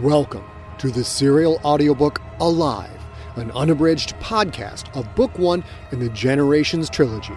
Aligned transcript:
Welcome 0.00 0.44
to 0.78 0.90
the 0.90 1.04
serial 1.04 1.60
audiobook 1.66 2.22
Alive, 2.40 2.98
an 3.36 3.50
unabridged 3.50 4.14
podcast 4.20 4.90
of 4.96 5.14
Book 5.14 5.38
One 5.38 5.62
in 5.92 5.98
the 5.98 6.08
Generations 6.08 6.88
trilogy. 6.88 7.36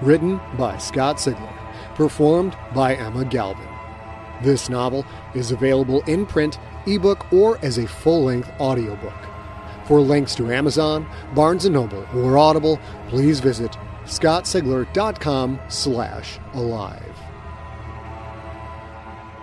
Written 0.00 0.40
by 0.56 0.78
Scott 0.78 1.18
Sigler, 1.18 1.54
performed 1.94 2.56
by 2.74 2.94
Emma 2.94 3.26
Galvin. 3.26 3.68
This 4.42 4.70
novel 4.70 5.04
is 5.34 5.50
available 5.52 6.00
in 6.04 6.24
print, 6.24 6.58
ebook, 6.86 7.30
or 7.30 7.58
as 7.62 7.76
a 7.76 7.86
full 7.86 8.24
length 8.24 8.50
audiobook. 8.58 9.12
For 9.86 10.00
links 10.00 10.34
to 10.36 10.50
Amazon, 10.50 11.06
Barnes 11.34 11.68
& 11.68 11.70
Noble, 11.70 12.06
or 12.14 12.38
Audible, 12.38 12.80
please 13.08 13.38
visit 13.38 13.76
scottsigler.com 14.06 15.60
slash 15.68 16.38
alive. 16.54 17.18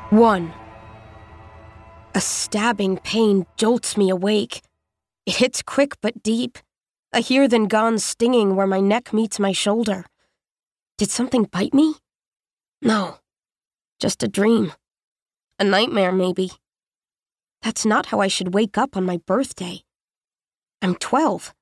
1. 0.09 0.53
A 2.15 2.21
stabbing 2.21 2.97
pain 2.97 3.45
jolts 3.55 3.95
me 3.95 4.09
awake. 4.09 4.61
It 5.27 5.35
hits 5.35 5.61
quick 5.61 5.93
but 6.01 6.23
deep. 6.23 6.57
A 7.13 7.19
here 7.19 7.47
then 7.47 7.65
gone 7.65 7.99
stinging 7.99 8.55
where 8.55 8.65
my 8.65 8.79
neck 8.79 9.13
meets 9.13 9.39
my 9.39 9.51
shoulder. 9.51 10.05
Did 10.97 11.11
something 11.11 11.43
bite 11.43 11.73
me? 11.73 11.95
No. 12.81 13.19
Just 13.99 14.23
a 14.23 14.27
dream. 14.27 14.73
A 15.59 15.63
nightmare, 15.63 16.11
maybe. 16.11 16.51
That's 17.61 17.85
not 17.85 18.07
how 18.07 18.21
I 18.21 18.27
should 18.27 18.55
wake 18.55 18.77
up 18.77 18.97
on 18.97 19.05
my 19.05 19.17
birthday. 19.27 19.83
I'm 20.81 20.95
12. 20.95 21.53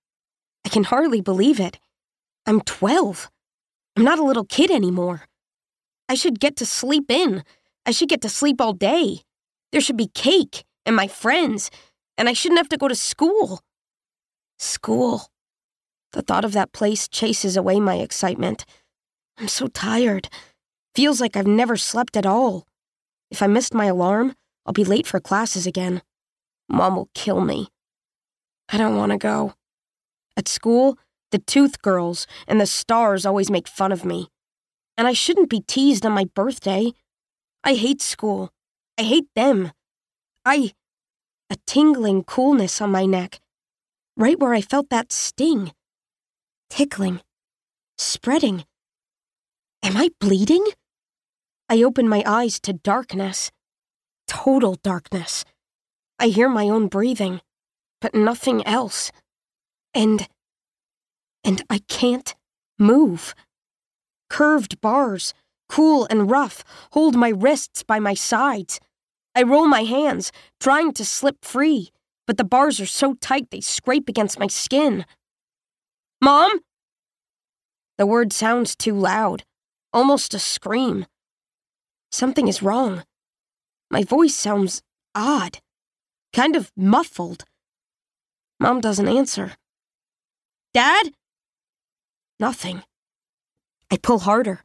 I 0.65 0.69
can 0.69 0.85
hardly 0.85 1.19
believe 1.21 1.59
it. 1.59 1.77
I'm 2.45 2.61
12. 2.61 3.29
I'm 3.97 4.03
not 4.03 4.19
a 4.19 4.23
little 4.23 4.45
kid 4.45 4.71
anymore. 4.71 5.23
I 6.07 6.15
should 6.15 6.39
get 6.39 6.55
to 6.57 6.65
sleep 6.65 7.11
in. 7.11 7.43
I 7.85 7.91
should 7.91 8.09
get 8.09 8.21
to 8.21 8.29
sleep 8.29 8.61
all 8.61 8.73
day. 8.73 9.23
There 9.71 9.81
should 9.81 9.97
be 9.97 10.07
cake 10.07 10.63
and 10.85 10.95
my 10.95 11.07
friends, 11.07 11.69
and 12.17 12.29
I 12.29 12.33
shouldn't 12.33 12.59
have 12.59 12.69
to 12.69 12.77
go 12.77 12.87
to 12.87 12.95
school. 12.95 13.61
School. 14.57 15.27
The 16.13 16.21
thought 16.21 16.45
of 16.45 16.53
that 16.53 16.71
place 16.71 17.07
chases 17.07 17.57
away 17.57 17.79
my 17.79 17.95
excitement. 17.95 18.65
I'm 19.37 19.47
so 19.47 19.67
tired. 19.67 20.29
Feels 20.95 21.21
like 21.21 21.35
I've 21.35 21.47
never 21.47 21.77
slept 21.77 22.17
at 22.17 22.25
all. 22.25 22.65
If 23.29 23.41
I 23.41 23.47
missed 23.47 23.73
my 23.73 23.85
alarm, 23.85 24.35
I'll 24.65 24.73
be 24.73 24.83
late 24.83 25.05
for 25.05 25.19
classes 25.19 25.67
again. 25.67 26.01
Mom 26.69 26.95
will 26.95 27.09
kill 27.13 27.41
me. 27.41 27.67
I 28.69 28.77
don't 28.77 28.97
want 28.97 29.11
to 29.11 29.17
go. 29.17 29.53
At 30.35 30.47
school, 30.47 30.97
the 31.31 31.39
tooth 31.39 31.81
girls 31.81 32.25
and 32.47 32.59
the 32.59 32.65
stars 32.65 33.25
always 33.25 33.51
make 33.51 33.67
fun 33.67 33.91
of 33.91 34.05
me. 34.05 34.27
And 34.97 35.07
I 35.07 35.13
shouldn't 35.13 35.49
be 35.49 35.61
teased 35.61 36.05
on 36.05 36.13
my 36.13 36.25
birthday. 36.33 36.93
I 37.63 37.75
hate 37.75 38.01
school. 38.01 38.51
I 38.97 39.03
hate 39.03 39.27
them. 39.35 39.71
I. 40.45 40.73
A 41.49 41.55
tingling 41.65 42.23
coolness 42.23 42.81
on 42.81 42.91
my 42.91 43.05
neck, 43.05 43.39
right 44.17 44.39
where 44.39 44.53
I 44.53 44.61
felt 44.61 44.89
that 44.89 45.13
sting. 45.13 45.71
Tickling. 46.69 47.21
Spreading. 47.97 48.65
Am 49.83 49.95
I 49.95 50.09
bleeding? 50.19 50.65
I 51.69 51.83
open 51.83 52.09
my 52.09 52.23
eyes 52.25 52.59
to 52.61 52.73
darkness. 52.73 53.51
Total 54.27 54.75
darkness. 54.83 55.45
I 56.19 56.27
hear 56.27 56.49
my 56.49 56.67
own 56.67 56.87
breathing, 56.87 57.41
but 58.01 58.15
nothing 58.15 58.65
else. 58.65 59.11
And. 59.93 60.27
And 61.43 61.63
I 61.69 61.79
can't 61.87 62.35
move. 62.77 63.35
Curved 64.29 64.81
bars, 64.81 65.33
cool 65.69 66.07
and 66.09 66.29
rough, 66.29 66.63
hold 66.91 67.15
my 67.15 67.29
wrists 67.29 67.83
by 67.83 67.99
my 67.99 68.13
sides. 68.13 68.79
I 69.37 69.43
roll 69.43 69.67
my 69.67 69.83
hands, 69.83 70.31
trying 70.59 70.93
to 70.93 71.05
slip 71.05 71.45
free, 71.45 71.91
but 72.25 72.37
the 72.37 72.43
bars 72.43 72.81
are 72.81 72.87
so 72.87 73.13
tight 73.21 73.51
they 73.51 73.61
scrape 73.61 74.09
against 74.09 74.39
my 74.39 74.47
skin. 74.47 75.05
Mom? 76.19 76.61
The 77.99 78.07
word 78.07 78.33
sounds 78.33 78.75
too 78.75 78.95
loud, 78.95 79.43
almost 79.93 80.33
a 80.33 80.39
scream. 80.39 81.05
Something 82.11 82.47
is 82.47 82.63
wrong. 82.63 83.03
My 83.91 84.03
voice 84.03 84.33
sounds 84.33 84.81
odd, 85.13 85.59
kind 86.33 86.55
of 86.55 86.71
muffled. 86.75 87.45
Mom 88.59 88.81
doesn't 88.81 89.07
answer. 89.07 89.51
Dad? 90.73 91.13
Nothing. 92.39 92.81
I 93.91 93.97
pull 93.97 94.17
harder, 94.17 94.61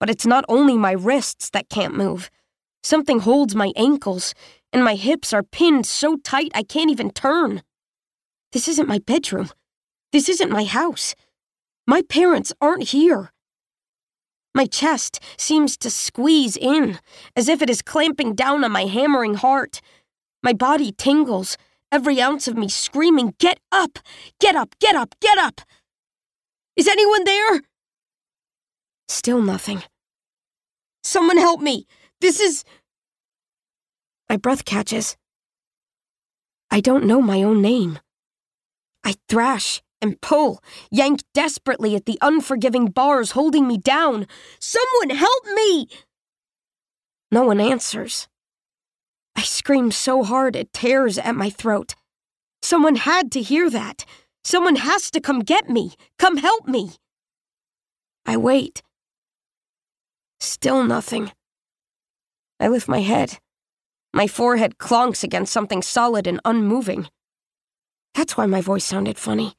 but 0.00 0.10
it's 0.10 0.26
not 0.26 0.44
only 0.48 0.76
my 0.76 0.90
wrists 0.90 1.48
that 1.50 1.68
can't 1.68 1.94
move. 1.94 2.28
Something 2.82 3.20
holds 3.20 3.54
my 3.54 3.72
ankles, 3.76 4.34
and 4.72 4.82
my 4.82 4.94
hips 4.94 5.32
are 5.32 5.42
pinned 5.42 5.86
so 5.86 6.16
tight 6.16 6.50
I 6.54 6.62
can't 6.62 6.90
even 6.90 7.10
turn. 7.10 7.62
This 8.52 8.68
isn't 8.68 8.88
my 8.88 8.98
bedroom. 8.98 9.50
This 10.12 10.28
isn't 10.28 10.50
my 10.50 10.64
house. 10.64 11.14
My 11.86 12.02
parents 12.02 12.52
aren't 12.60 12.88
here. 12.88 13.32
My 14.54 14.66
chest 14.66 15.20
seems 15.36 15.76
to 15.78 15.90
squeeze 15.90 16.56
in, 16.56 16.98
as 17.36 17.48
if 17.48 17.62
it 17.62 17.70
is 17.70 17.82
clamping 17.82 18.34
down 18.34 18.64
on 18.64 18.72
my 18.72 18.86
hammering 18.86 19.34
heart. 19.34 19.80
My 20.42 20.52
body 20.52 20.90
tingles, 20.90 21.56
every 21.92 22.20
ounce 22.20 22.48
of 22.48 22.56
me 22.56 22.68
screaming, 22.68 23.34
Get 23.38 23.60
up! 23.70 23.98
Get 24.40 24.56
up! 24.56 24.74
Get 24.80 24.96
up! 24.96 25.14
Get 25.20 25.38
up! 25.38 25.60
Is 26.74 26.88
anyone 26.88 27.24
there? 27.24 27.60
Still 29.08 29.42
nothing. 29.42 29.82
Someone 31.04 31.36
help 31.36 31.60
me! 31.60 31.86
This 32.20 32.40
is. 32.40 32.64
My 34.28 34.36
breath 34.36 34.64
catches. 34.64 35.16
I 36.70 36.80
don't 36.80 37.06
know 37.06 37.20
my 37.20 37.42
own 37.42 37.60
name. 37.62 37.98
I 39.02 39.16
thrash 39.28 39.82
and 40.02 40.20
pull, 40.20 40.62
yank 40.90 41.20
desperately 41.34 41.96
at 41.96 42.06
the 42.06 42.18
unforgiving 42.22 42.86
bars 42.86 43.32
holding 43.32 43.66
me 43.66 43.76
down. 43.78 44.26
Someone 44.58 45.10
help 45.10 45.44
me! 45.54 45.88
No 47.32 47.44
one 47.44 47.60
answers. 47.60 48.28
I 49.36 49.42
scream 49.42 49.90
so 49.90 50.22
hard 50.22 50.56
it 50.56 50.72
tears 50.72 51.18
at 51.18 51.34
my 51.34 51.50
throat. 51.50 51.94
Someone 52.62 52.96
had 52.96 53.30
to 53.32 53.42
hear 53.42 53.70
that. 53.70 54.04
Someone 54.44 54.76
has 54.76 55.10
to 55.12 55.20
come 55.20 55.40
get 55.40 55.68
me. 55.68 55.94
Come 56.18 56.38
help 56.38 56.66
me. 56.66 56.92
I 58.26 58.36
wait. 58.36 58.82
Still 60.40 60.84
nothing. 60.84 61.32
I 62.60 62.68
lift 62.68 62.88
my 62.88 63.00
head. 63.00 63.38
My 64.12 64.26
forehead 64.26 64.76
clonks 64.78 65.24
against 65.24 65.52
something 65.52 65.82
solid 65.82 66.26
and 66.26 66.40
unmoving. 66.44 67.08
That's 68.14 68.36
why 68.36 68.46
my 68.46 68.60
voice 68.60 68.84
sounded 68.84 69.18
funny. 69.18 69.54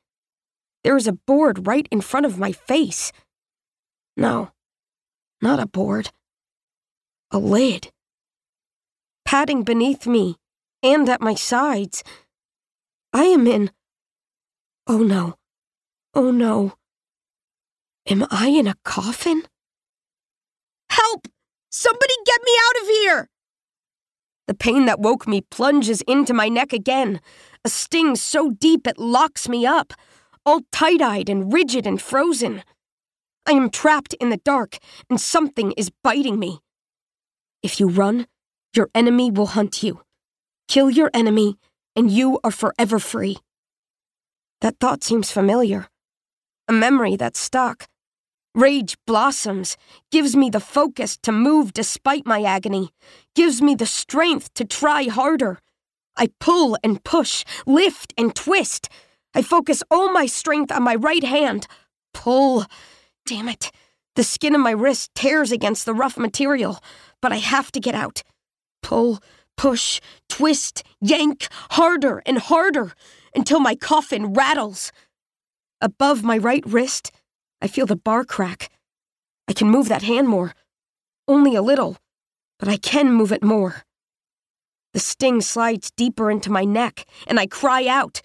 There 0.83 0.95
is 0.95 1.07
a 1.07 1.13
board 1.13 1.67
right 1.67 1.87
in 1.91 2.01
front 2.01 2.25
of 2.25 2.37
my 2.37 2.51
face. 2.51 3.11
No, 4.15 4.51
not 5.41 5.59
a 5.59 5.65
board. 5.65 6.11
A 7.31 7.39
lid. 7.39 7.91
Padding 9.25 9.63
beneath 9.63 10.05
me 10.05 10.35
and 10.83 11.07
at 11.09 11.21
my 11.21 11.33
sides. 11.33 12.03
I 13.13 13.25
am 13.25 13.47
in. 13.47 13.71
Oh 14.85 15.03
no. 15.03 15.37
Oh 16.13 16.31
no. 16.31 16.73
Am 18.07 18.25
I 18.29 18.47
in 18.47 18.67
a 18.67 18.75
coffin? 18.83 19.43
Help! 20.89 21.27
Somebody 21.71 22.13
get 22.25 22.41
me 22.43 22.51
out 22.67 22.81
of 22.81 22.87
here! 22.89 23.29
The 24.47 24.53
pain 24.53 24.85
that 24.87 24.99
woke 24.99 25.25
me 25.25 25.39
plunges 25.39 26.01
into 26.01 26.33
my 26.33 26.49
neck 26.49 26.73
again, 26.73 27.21
a 27.63 27.69
sting 27.69 28.17
so 28.17 28.51
deep 28.51 28.85
it 28.85 28.99
locks 28.99 29.47
me 29.47 29.65
up, 29.65 29.93
all 30.45 30.61
tight 30.73 31.01
eyed 31.01 31.29
and 31.29 31.53
rigid 31.53 31.87
and 31.87 32.01
frozen. 32.01 32.63
I 33.45 33.53
am 33.53 33.69
trapped 33.69 34.13
in 34.15 34.29
the 34.29 34.41
dark, 34.43 34.79
and 35.09 35.21
something 35.21 35.71
is 35.77 35.91
biting 36.03 36.37
me. 36.37 36.59
If 37.63 37.79
you 37.79 37.87
run, 37.87 38.27
your 38.75 38.89
enemy 38.93 39.31
will 39.31 39.47
hunt 39.47 39.81
you. 39.81 40.01
Kill 40.67 40.89
your 40.89 41.09
enemy, 41.13 41.55
and 41.95 42.11
you 42.11 42.39
are 42.43 42.51
forever 42.51 42.99
free. 42.99 43.37
That 44.59 44.75
thought 44.79 45.03
seems 45.05 45.31
familiar. 45.31 45.87
A 46.67 46.73
memory 46.73 47.15
that's 47.15 47.39
stuck, 47.39 47.87
Rage 48.53 48.97
blossoms, 49.07 49.77
gives 50.11 50.35
me 50.35 50.49
the 50.49 50.59
focus 50.59 51.17
to 51.23 51.31
move 51.31 51.71
despite 51.71 52.25
my 52.25 52.43
agony, 52.43 52.89
gives 53.33 53.61
me 53.61 53.75
the 53.75 53.85
strength 53.85 54.53
to 54.55 54.65
try 54.65 55.03
harder. 55.03 55.59
I 56.17 56.29
pull 56.39 56.77
and 56.83 57.01
push, 57.03 57.45
lift 57.65 58.13
and 58.17 58.35
twist. 58.35 58.89
I 59.33 59.41
focus 59.41 59.83
all 59.89 60.11
my 60.11 60.25
strength 60.25 60.71
on 60.71 60.83
my 60.83 60.95
right 60.95 61.23
hand. 61.23 61.65
Pull. 62.13 62.65
Damn 63.25 63.47
it. 63.47 63.71
The 64.15 64.23
skin 64.23 64.53
of 64.53 64.61
my 64.61 64.71
wrist 64.71 65.11
tears 65.15 65.53
against 65.53 65.85
the 65.85 65.93
rough 65.93 66.17
material, 66.17 66.83
but 67.21 67.31
I 67.31 67.37
have 67.37 67.71
to 67.71 67.79
get 67.79 67.95
out. 67.95 68.23
Pull, 68.83 69.19
push, 69.55 70.01
twist, 70.27 70.83
yank, 70.99 71.47
harder 71.71 72.21
and 72.25 72.37
harder 72.39 72.91
until 73.33 73.61
my 73.61 73.75
coffin 73.75 74.33
rattles. 74.33 74.91
Above 75.79 76.23
my 76.23 76.37
right 76.37 76.65
wrist, 76.65 77.11
I 77.61 77.67
feel 77.67 77.85
the 77.85 77.95
bar 77.95 78.25
crack. 78.25 78.69
I 79.47 79.53
can 79.53 79.69
move 79.69 79.87
that 79.89 80.03
hand 80.03 80.27
more. 80.27 80.53
Only 81.27 81.55
a 81.55 81.61
little, 81.61 81.97
but 82.59 82.67
I 82.67 82.77
can 82.77 83.13
move 83.13 83.31
it 83.31 83.43
more. 83.43 83.83
The 84.93 84.99
sting 84.99 85.41
slides 85.41 85.91
deeper 85.91 86.29
into 86.29 86.51
my 86.51 86.65
neck, 86.65 87.05
and 87.27 87.39
I 87.39 87.47
cry 87.47 87.87
out. 87.87 88.21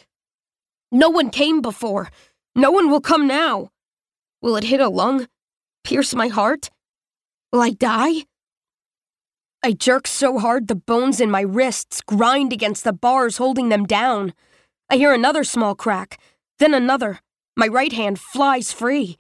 No 0.91 1.11
one 1.11 1.31
came 1.31 1.61
before. 1.61 2.11
No 2.55 2.71
one 2.71 2.91
will 2.91 3.01
come 3.01 3.27
now. 3.27 3.71
Will 4.41 4.57
it 4.57 4.65
hit 4.65 4.81
a 4.81 4.89
lung? 4.89 5.29
Pierce 5.85 6.15
my 6.15 6.29
heart? 6.29 6.71
Will 7.53 7.61
I 7.61 7.71
die? 7.71 8.25
I 9.63 9.73
jerk 9.73 10.07
so 10.07 10.39
hard 10.39 10.69
the 10.69 10.75
bones 10.75 11.21
in 11.21 11.31
my 11.31 11.41
wrists 11.41 12.01
grind 12.01 12.53
against 12.53 12.85
the 12.85 12.93
bars 12.93 13.37
holding 13.39 13.69
them 13.69 13.85
down. 13.85 14.33
I 14.89 14.97
hear 14.97 15.13
another 15.13 15.45
small 15.45 15.75
crack, 15.75 16.21
then 16.59 16.73
another. 16.73 17.21
My 17.59 17.69
right 17.69 17.93
hand 17.93 18.21
flies 18.21 18.71
free. 18.71 19.17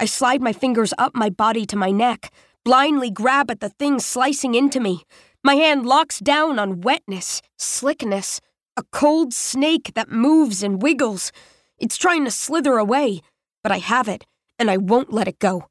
I 0.00 0.04
slide 0.04 0.42
my 0.42 0.52
fingers 0.52 0.92
up 0.98 1.14
my 1.14 1.30
body 1.30 1.64
to 1.66 1.76
my 1.76 1.92
neck, 1.92 2.32
blindly 2.64 3.08
grab 3.08 3.52
at 3.52 3.60
the 3.60 3.68
thing 3.68 4.00
slicing 4.00 4.56
into 4.56 4.80
me. 4.80 5.04
My 5.44 5.54
hand 5.54 5.86
locks 5.86 6.18
down 6.18 6.58
on 6.58 6.80
wetness, 6.80 7.40
slickness, 7.56 8.40
a 8.76 8.82
cold 8.90 9.32
snake 9.32 9.92
that 9.94 10.10
moves 10.10 10.64
and 10.64 10.82
wiggles. 10.82 11.30
It's 11.78 11.96
trying 11.96 12.24
to 12.24 12.32
slither 12.32 12.78
away, 12.78 13.20
but 13.62 13.70
I 13.70 13.78
have 13.78 14.08
it, 14.08 14.26
and 14.58 14.68
I 14.70 14.76
won't 14.76 15.12
let 15.12 15.28
it 15.28 15.38
go. 15.38 15.68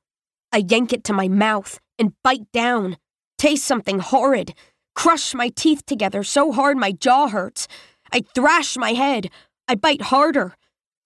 I 0.54 0.64
yank 0.66 0.94
it 0.94 1.04
to 1.06 1.14
my 1.14 1.28
mouth 1.28 1.78
and 2.00 2.14
bite 2.24 2.50
down, 2.54 2.96
taste 3.38 3.66
something 3.66 4.00
horrid, 4.00 4.54
crush 4.96 5.34
my 5.34 5.50
teeth 5.50 5.86
together 5.86 6.24
so 6.24 6.54
hard 6.54 6.78
my 6.78 6.94
jaw 6.94 7.28
hurts. 7.28 7.68
I 8.14 8.24
thrash 8.34 8.78
my 8.78 8.94
head. 8.94 9.30
I 9.68 9.76
bite 9.76 10.04
harder. 10.04 10.56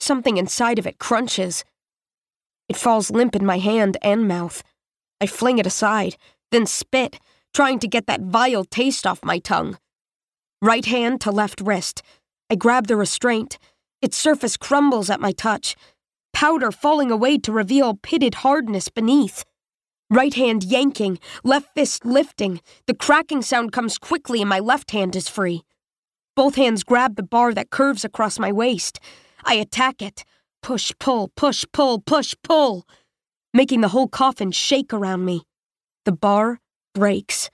Something 0.01 0.37
inside 0.37 0.79
of 0.79 0.87
it 0.87 0.97
crunches. 0.97 1.63
It 2.67 2.75
falls 2.75 3.11
limp 3.11 3.35
in 3.35 3.45
my 3.45 3.59
hand 3.59 3.97
and 4.01 4.27
mouth. 4.27 4.63
I 5.21 5.27
fling 5.27 5.59
it 5.59 5.67
aside, 5.67 6.17
then 6.49 6.65
spit, 6.65 7.19
trying 7.53 7.77
to 7.79 7.87
get 7.87 8.07
that 8.07 8.21
vile 8.21 8.65
taste 8.65 9.05
off 9.05 9.23
my 9.23 9.37
tongue. 9.37 9.77
Right 10.59 10.85
hand 10.85 11.21
to 11.21 11.31
left 11.31 11.61
wrist. 11.61 12.01
I 12.49 12.55
grab 12.55 12.87
the 12.87 12.95
restraint. 12.95 13.59
Its 14.01 14.17
surface 14.17 14.57
crumbles 14.57 15.11
at 15.11 15.21
my 15.21 15.33
touch, 15.33 15.75
powder 16.33 16.71
falling 16.71 17.11
away 17.11 17.37
to 17.37 17.51
reveal 17.51 17.93
pitted 17.93 18.35
hardness 18.41 18.89
beneath. 18.89 19.45
Right 20.09 20.33
hand 20.33 20.63
yanking, 20.63 21.19
left 21.43 21.75
fist 21.75 22.05
lifting. 22.05 22.59
The 22.87 22.95
cracking 22.95 23.43
sound 23.43 23.71
comes 23.71 23.99
quickly 23.99 24.41
and 24.41 24.49
my 24.49 24.59
left 24.59 24.89
hand 24.89 25.15
is 25.15 25.29
free. 25.29 25.61
Both 26.35 26.55
hands 26.55 26.83
grab 26.83 27.17
the 27.17 27.23
bar 27.23 27.53
that 27.53 27.69
curves 27.69 28.03
across 28.03 28.39
my 28.39 28.51
waist. 28.51 28.99
I 29.43 29.55
attack 29.55 30.01
it. 30.01 30.23
Push, 30.61 30.91
pull, 30.99 31.29
push, 31.35 31.65
pull, 31.73 31.99
push, 31.99 32.35
pull. 32.43 32.87
Making 33.53 33.81
the 33.81 33.89
whole 33.89 34.07
coffin 34.07 34.51
shake 34.51 34.93
around 34.93 35.25
me. 35.25 35.43
The 36.05 36.11
bar 36.11 36.59
breaks. 36.93 37.49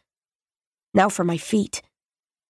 Now 0.94 1.10
for 1.10 1.24
my 1.24 1.38
feet. 1.38 1.82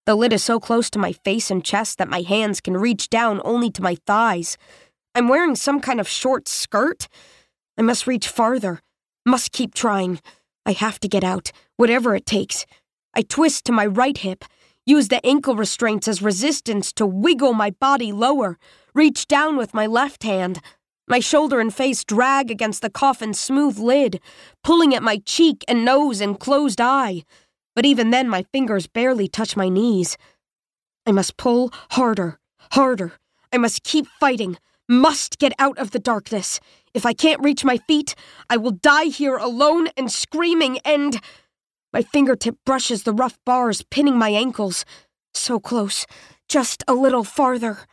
The 0.06 0.16
lid 0.16 0.32
is 0.32 0.44
so 0.44 0.60
close 0.60 0.90
to 0.92 1.00
my 1.00 1.12
face 1.12 1.52
and 1.52 1.64
chest 1.64 1.98
that 1.98 2.10
my 2.10 2.22
hands 2.22 2.62
can 2.62 2.78
reach 2.78 3.10
down 3.10 3.42
only 3.44 3.70
to 3.72 3.82
my 3.82 3.98
thighs. 4.06 4.58
I'm 5.14 5.28
wearing 5.28 5.56
some 5.56 5.82
kind 5.82 6.00
of 6.00 6.08
short 6.08 6.48
skirt. 6.48 7.08
I 7.78 7.82
must 7.82 8.08
reach 8.08 8.28
farther. 8.28 8.82
Must 9.26 9.52
keep 9.52 9.74
trying. 9.74 10.22
I 10.66 10.72
have 10.72 11.00
to 11.02 11.08
get 11.08 11.24
out, 11.24 11.52
whatever 11.76 12.16
it 12.16 12.26
takes. 12.26 12.66
I 13.14 13.22
twist 13.22 13.66
to 13.66 13.72
my 13.72 13.86
right 13.86 14.18
hip, 14.18 14.46
use 14.86 15.08
the 15.08 15.26
ankle 15.26 15.56
restraints 15.56 16.08
as 16.08 16.22
resistance 16.22 16.94
to 16.94 17.06
wiggle 17.06 17.54
my 17.54 17.72
body 17.72 18.12
lower, 18.12 18.58
reach 18.98 19.28
down 19.28 19.56
with 19.58 19.76
my 19.76 19.86
left 19.86 20.24
hand. 20.24 20.60
My 21.08 21.20
shoulder 21.20 21.60
and 21.60 21.72
face 21.72 22.04
drag 22.04 22.50
against 22.50 22.82
the 22.82 22.90
coffin's 22.90 23.40
smooth 23.40 23.78
lid, 23.78 24.20
pulling 24.64 24.96
at 24.96 25.04
my 25.04 25.22
cheek 25.24 25.64
and 25.68 25.86
nose 25.86 26.20
and 26.20 26.40
closed 26.40 26.82
eye. 26.82 27.24
But 27.76 27.86
even 27.86 28.10
then, 28.10 28.28
my 28.28 28.44
fingers 28.52 28.88
barely 28.88 29.28
touch 29.28 29.56
my 29.56 29.70
knees. 29.70 30.18
I 31.06 31.12
must 31.12 31.38
pull 31.38 31.72
harder, 31.92 32.40
harder. 32.72 33.14
I 33.54 33.60
must 33.60 33.84
keep 33.84 34.08
fighting, 34.20 34.58
must 34.90 35.38
get 35.38 35.54
out 35.60 35.78
of 35.78 35.92
the 35.92 36.00
darkness. 36.00 36.60
If 36.96 37.06
I 37.06 37.14
can't 37.14 37.44
reach 37.44 37.64
my 37.64 37.78
feet, 37.78 38.16
I 38.50 38.58
will 38.58 38.72
die 38.72 39.06
here 39.06 39.38
alone 39.38 39.90
and 39.96 40.12
screaming, 40.12 40.80
and. 40.80 41.22
My 41.94 42.02
fingertip 42.02 42.58
brushes 42.66 43.04
the 43.04 43.14
rough 43.14 43.38
bars, 43.46 43.84
pinning 43.92 44.18
my 44.18 44.30
ankles. 44.30 44.86
So 45.36 45.60
close, 45.60 46.08
just 46.50 46.84
a 46.88 46.96
little 46.96 47.24
farther. 47.24 47.86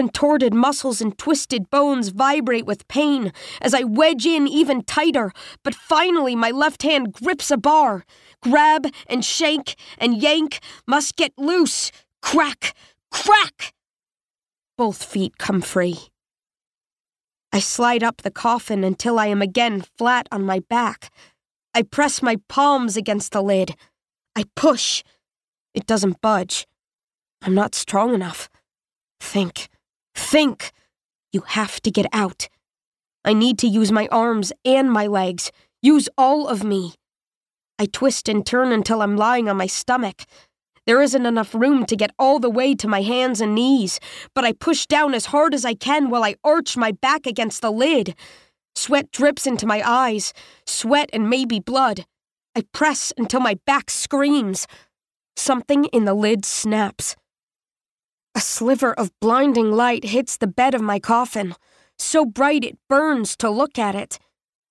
Contorted 0.00 0.54
muscles 0.54 1.02
and 1.02 1.18
twisted 1.18 1.68
bones 1.68 2.08
vibrate 2.08 2.64
with 2.64 2.88
pain 2.88 3.34
as 3.60 3.74
I 3.74 3.82
wedge 3.82 4.24
in 4.24 4.48
even 4.48 4.82
tighter, 4.82 5.30
but 5.62 5.74
finally 5.74 6.34
my 6.34 6.50
left 6.50 6.84
hand 6.84 7.12
grips 7.12 7.50
a 7.50 7.58
bar. 7.58 8.06
Grab 8.42 8.86
and 9.08 9.22
shake 9.22 9.76
and 9.98 10.16
yank, 10.16 10.60
must 10.86 11.16
get 11.16 11.34
loose. 11.36 11.92
Crack! 12.22 12.74
Crack! 13.10 13.74
Both 14.78 15.04
feet 15.04 15.36
come 15.36 15.60
free. 15.60 15.98
I 17.52 17.60
slide 17.60 18.02
up 18.02 18.22
the 18.22 18.30
coffin 18.30 18.84
until 18.84 19.18
I 19.18 19.26
am 19.26 19.42
again 19.42 19.84
flat 19.98 20.28
on 20.32 20.46
my 20.46 20.60
back. 20.60 21.12
I 21.74 21.82
press 21.82 22.22
my 22.22 22.36
palms 22.48 22.96
against 22.96 23.32
the 23.32 23.42
lid. 23.42 23.76
I 24.34 24.44
push. 24.56 25.02
It 25.74 25.84
doesn't 25.84 26.22
budge. 26.22 26.66
I'm 27.42 27.54
not 27.54 27.74
strong 27.74 28.14
enough. 28.14 28.48
Think. 29.20 29.68
Think. 30.20 30.70
You 31.32 31.40
have 31.40 31.80
to 31.80 31.90
get 31.90 32.06
out. 32.12 32.48
I 33.24 33.32
need 33.32 33.58
to 33.58 33.66
use 33.66 33.90
my 33.90 34.06
arms 34.12 34.52
and 34.64 34.90
my 34.90 35.06
legs. 35.06 35.50
Use 35.82 36.08
all 36.16 36.46
of 36.46 36.62
me. 36.62 36.94
I 37.78 37.86
twist 37.86 38.28
and 38.28 38.46
turn 38.46 38.70
until 38.70 39.02
I'm 39.02 39.16
lying 39.16 39.48
on 39.48 39.56
my 39.56 39.66
stomach. 39.66 40.24
There 40.86 41.02
isn't 41.02 41.26
enough 41.26 41.54
room 41.54 41.84
to 41.86 41.96
get 41.96 42.12
all 42.18 42.38
the 42.38 42.50
way 42.50 42.74
to 42.76 42.86
my 42.86 43.02
hands 43.02 43.40
and 43.40 43.54
knees, 43.54 43.98
but 44.34 44.44
I 44.44 44.52
push 44.52 44.86
down 44.86 45.14
as 45.14 45.26
hard 45.26 45.52
as 45.52 45.64
I 45.64 45.74
can 45.74 46.10
while 46.10 46.22
I 46.22 46.36
arch 46.44 46.76
my 46.76 46.92
back 46.92 47.26
against 47.26 47.60
the 47.60 47.72
lid. 47.72 48.14
Sweat 48.76 49.10
drips 49.10 49.46
into 49.46 49.66
my 49.66 49.82
eyes, 49.84 50.32
sweat 50.66 51.10
and 51.12 51.28
maybe 51.28 51.58
blood. 51.60 52.04
I 52.54 52.64
press 52.72 53.12
until 53.16 53.40
my 53.40 53.58
back 53.66 53.90
screams. 53.90 54.66
Something 55.34 55.86
in 55.86 56.04
the 56.04 56.14
lid 56.14 56.44
snaps. 56.44 57.16
A 58.40 58.42
sliver 58.42 58.94
of 58.94 59.12
blinding 59.20 59.70
light 59.70 60.02
hits 60.02 60.38
the 60.38 60.46
bed 60.46 60.74
of 60.74 60.80
my 60.80 60.98
coffin, 60.98 61.54
so 61.98 62.24
bright 62.24 62.64
it 62.64 62.78
burns 62.88 63.36
to 63.36 63.50
look 63.50 63.78
at 63.78 63.94
it. 63.94 64.18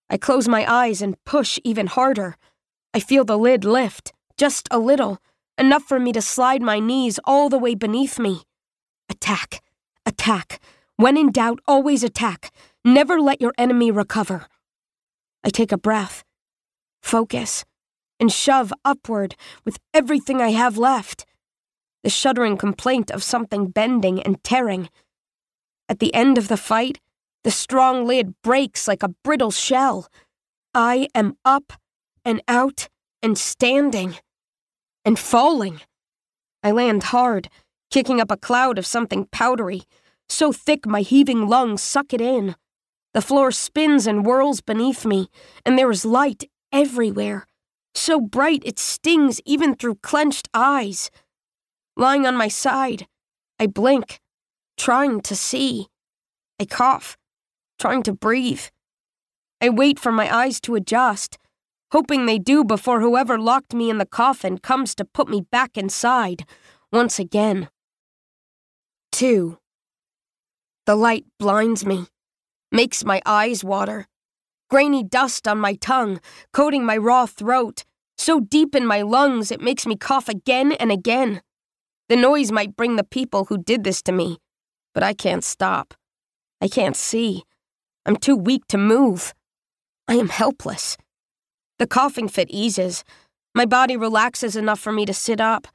I 0.09 0.17
close 0.17 0.47
my 0.47 0.65
eyes 0.67 1.03
and 1.03 1.23
push 1.23 1.59
even 1.63 1.85
harder. 1.85 2.35
I 2.95 2.99
feel 2.99 3.23
the 3.23 3.37
lid 3.37 3.63
lift, 3.63 4.11
just 4.39 4.67
a 4.71 4.79
little 4.79 5.19
enough 5.55 5.83
for 5.83 5.99
me 5.99 6.11
to 6.13 6.19
slide 6.19 6.63
my 6.63 6.79
knees 6.79 7.19
all 7.25 7.47
the 7.47 7.59
way 7.59 7.75
beneath 7.75 8.17
me. 8.17 8.41
Attack, 9.07 9.61
attack. 10.03 10.59
When 10.95 11.15
in 11.15 11.31
doubt, 11.31 11.59
always 11.67 12.03
attack. 12.03 12.51
Never 12.83 13.19
let 13.21 13.39
your 13.39 13.53
enemy 13.55 13.91
recover. 13.91 14.47
I 15.43 15.51
take 15.51 15.71
a 15.71 15.77
breath, 15.77 16.23
focus, 17.03 17.65
and 18.19 18.31
shove 18.31 18.73
upward 18.83 19.35
with 19.63 19.77
everything 19.93 20.41
I 20.41 20.53
have 20.53 20.79
left. 20.79 21.27
The 22.03 22.09
shuddering 22.09 22.57
complaint 22.57 23.11
of 23.11 23.23
something 23.23 23.67
bending 23.67 24.21
and 24.21 24.43
tearing. 24.43 24.89
At 25.87 25.99
the 25.99 26.13
end 26.13 26.37
of 26.37 26.47
the 26.47 26.57
fight, 26.57 26.99
the 27.43 27.51
strong 27.51 28.05
lid 28.05 28.35
breaks 28.41 28.87
like 28.87 29.03
a 29.03 29.13
brittle 29.23 29.51
shell. 29.51 30.07
I 30.73 31.07
am 31.15 31.37
up 31.43 31.73
and 32.23 32.41
out 32.47 32.89
and 33.21 33.37
standing 33.37 34.17
and 35.03 35.17
falling. 35.17 35.81
I 36.63 36.71
land 36.71 37.03
hard, 37.03 37.49
kicking 37.89 38.21
up 38.21 38.31
a 38.31 38.37
cloud 38.37 38.77
of 38.77 38.85
something 38.85 39.27
powdery, 39.31 39.83
so 40.27 40.51
thick 40.51 40.85
my 40.85 41.01
heaving 41.01 41.47
lungs 41.47 41.81
suck 41.81 42.13
it 42.13 42.21
in. 42.21 42.55
The 43.13 43.21
floor 43.21 43.51
spins 43.51 44.05
and 44.05 44.23
whirls 44.23 44.61
beneath 44.61 45.05
me, 45.05 45.29
and 45.65 45.77
there 45.77 45.89
is 45.89 46.05
light 46.05 46.49
everywhere, 46.71 47.47
so 47.95 48.21
bright 48.21 48.61
it 48.65 48.77
stings 48.77 49.41
even 49.45 49.75
through 49.75 49.95
clenched 49.95 50.47
eyes. 50.53 51.09
Lying 51.99 52.25
on 52.25 52.35
my 52.35 52.47
side, 52.47 53.05
I 53.59 53.67
blink, 53.67 54.19
trying 54.75 55.21
to 55.21 55.35
see. 55.35 55.85
I 56.59 56.65
cough, 56.65 57.15
trying 57.77 58.01
to 58.03 58.13
breathe. 58.13 58.63
I 59.61 59.69
wait 59.69 59.99
for 59.99 60.11
my 60.11 60.33
eyes 60.33 60.59
to 60.61 60.73
adjust 60.73 61.37
hoping 61.91 62.25
they 62.25 62.37
do 62.37 62.63
before 62.63 63.01
whoever 63.01 63.37
locked 63.37 63.73
me 63.73 63.89
in 63.89 63.97
the 63.97 64.05
coffin 64.05 64.57
comes 64.57 64.93
to 64.95 65.05
put 65.05 65.27
me 65.27 65.41
back 65.41 65.77
inside 65.77 66.45
once 66.91 67.19
again. 67.19 67.69
2. 69.11 69.57
The 70.85 70.95
light 70.95 71.25
blinds 71.37 71.85
me, 71.85 72.07
makes 72.71 73.03
my 73.03 73.21
eyes 73.25 73.63
water. 73.63 74.07
Grainy 74.69 75.03
dust 75.03 75.47
on 75.47 75.57
my 75.57 75.73
tongue, 75.73 76.19
coating 76.53 76.85
my 76.85 76.95
raw 76.95 77.25
throat, 77.25 77.83
so 78.17 78.39
deep 78.39 78.75
in 78.75 78.85
my 78.85 79.01
lungs 79.01 79.51
it 79.51 79.61
makes 79.61 79.87
me 79.87 79.95
cough 79.95 80.29
again 80.29 80.73
and 80.73 80.91
again. 80.91 81.41
The 82.09 82.15
noise 82.15 82.51
might 82.51 82.75
bring 82.75 82.95
the 82.95 83.03
people 83.03 83.45
who 83.45 83.57
did 83.59 83.83
this 83.83 84.01
to 84.01 84.11
me, 84.11 84.39
but 84.95 85.03
I 85.03 85.13
can't 85.13 85.43
stop. 85.43 85.93
I 86.59 86.67
can't 86.67 86.95
see. 86.95 87.43
I'm 88.03 88.15
too 88.15 88.35
weak 88.35 88.65
to 88.69 88.79
move. 88.79 89.35
I 90.07 90.15
am 90.15 90.29
helpless. 90.29 90.97
The 91.77 91.85
coughing 91.85 92.27
fit 92.27 92.49
eases. 92.49 93.03
My 93.53 93.65
body 93.65 93.95
relaxes 93.95 94.55
enough 94.55 94.79
for 94.79 94.91
me 94.91 95.05
to 95.05 95.13
sit 95.13 95.39
up. 95.39 95.67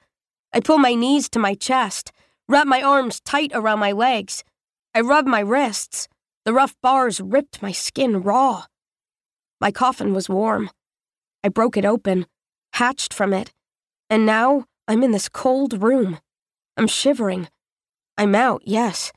I 0.52 0.58
pull 0.58 0.78
my 0.78 0.94
knees 0.94 1.28
to 1.30 1.38
my 1.38 1.54
chest, 1.54 2.10
wrap 2.48 2.66
my 2.66 2.82
arms 2.82 3.20
tight 3.20 3.52
around 3.54 3.78
my 3.78 3.92
legs. 3.92 4.42
I 4.92 5.02
rub 5.02 5.26
my 5.26 5.40
wrists. 5.40 6.08
The 6.44 6.52
rough 6.52 6.74
bars 6.82 7.20
ripped 7.20 7.62
my 7.62 7.72
skin 7.72 8.22
raw. 8.22 8.64
My 9.60 9.70
coffin 9.70 10.12
was 10.12 10.28
warm. 10.28 10.70
I 11.44 11.48
broke 11.48 11.76
it 11.76 11.84
open, 11.84 12.26
hatched 12.72 13.14
from 13.14 13.32
it, 13.32 13.52
and 14.10 14.26
now 14.26 14.64
I'm 14.86 15.02
in 15.02 15.12
this 15.12 15.28
cold 15.28 15.82
room. 15.82 16.18
I'm 16.76 16.86
shivering. 16.86 17.48
I'm 18.18 18.34
out, 18.34 18.62
yes, 18.64 19.12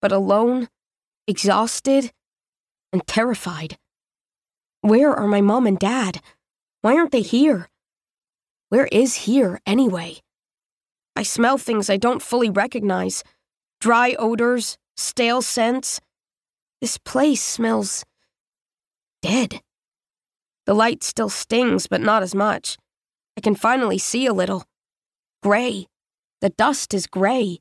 but 0.00 0.12
alone, 0.12 0.68
exhausted, 1.26 2.12
and 2.92 3.06
terrified. 3.06 3.76
Where 4.82 5.12
are 5.12 5.26
my 5.26 5.40
mom 5.40 5.66
and 5.66 5.78
dad? 5.78 6.22
Why 6.80 6.96
aren't 6.96 7.12
they 7.12 7.22
here? 7.22 7.68
Where 8.70 8.86
is 8.86 9.26
here, 9.26 9.60
anyway? 9.66 10.20
I 11.16 11.22
smell 11.22 11.58
things 11.58 11.90
I 11.90 11.96
don't 11.96 12.22
fully 12.22 12.48
recognize 12.48 13.24
dry 13.80 14.14
odors, 14.18 14.78
stale 14.96 15.42
scents. 15.42 16.00
This 16.80 16.98
place 16.98 17.42
smells 17.42 18.04
dead. 19.22 19.60
The 20.66 20.74
light 20.74 21.02
still 21.02 21.28
stings, 21.28 21.86
but 21.86 22.00
not 22.00 22.22
as 22.22 22.34
much. 22.34 22.78
I 23.36 23.40
can 23.40 23.54
finally 23.54 23.98
see 23.98 24.26
a 24.26 24.32
little. 24.32 24.64
Gray. 25.42 25.86
The 26.40 26.50
dust 26.50 26.92
is 26.92 27.06
gray. 27.06 27.60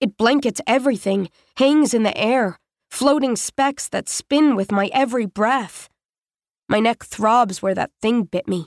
It 0.00 0.16
blankets 0.18 0.60
everything, 0.66 1.30
hangs 1.56 1.94
in 1.94 2.02
the 2.02 2.16
air, 2.16 2.58
floating 2.90 3.36
specks 3.36 3.88
that 3.88 4.08
spin 4.08 4.56
with 4.56 4.70
my 4.70 4.90
every 4.92 5.24
breath. 5.24 5.88
My 6.68 6.80
neck 6.80 7.04
throbs 7.04 7.62
where 7.62 7.74
that 7.74 7.92
thing 8.02 8.24
bit 8.24 8.46
me. 8.46 8.66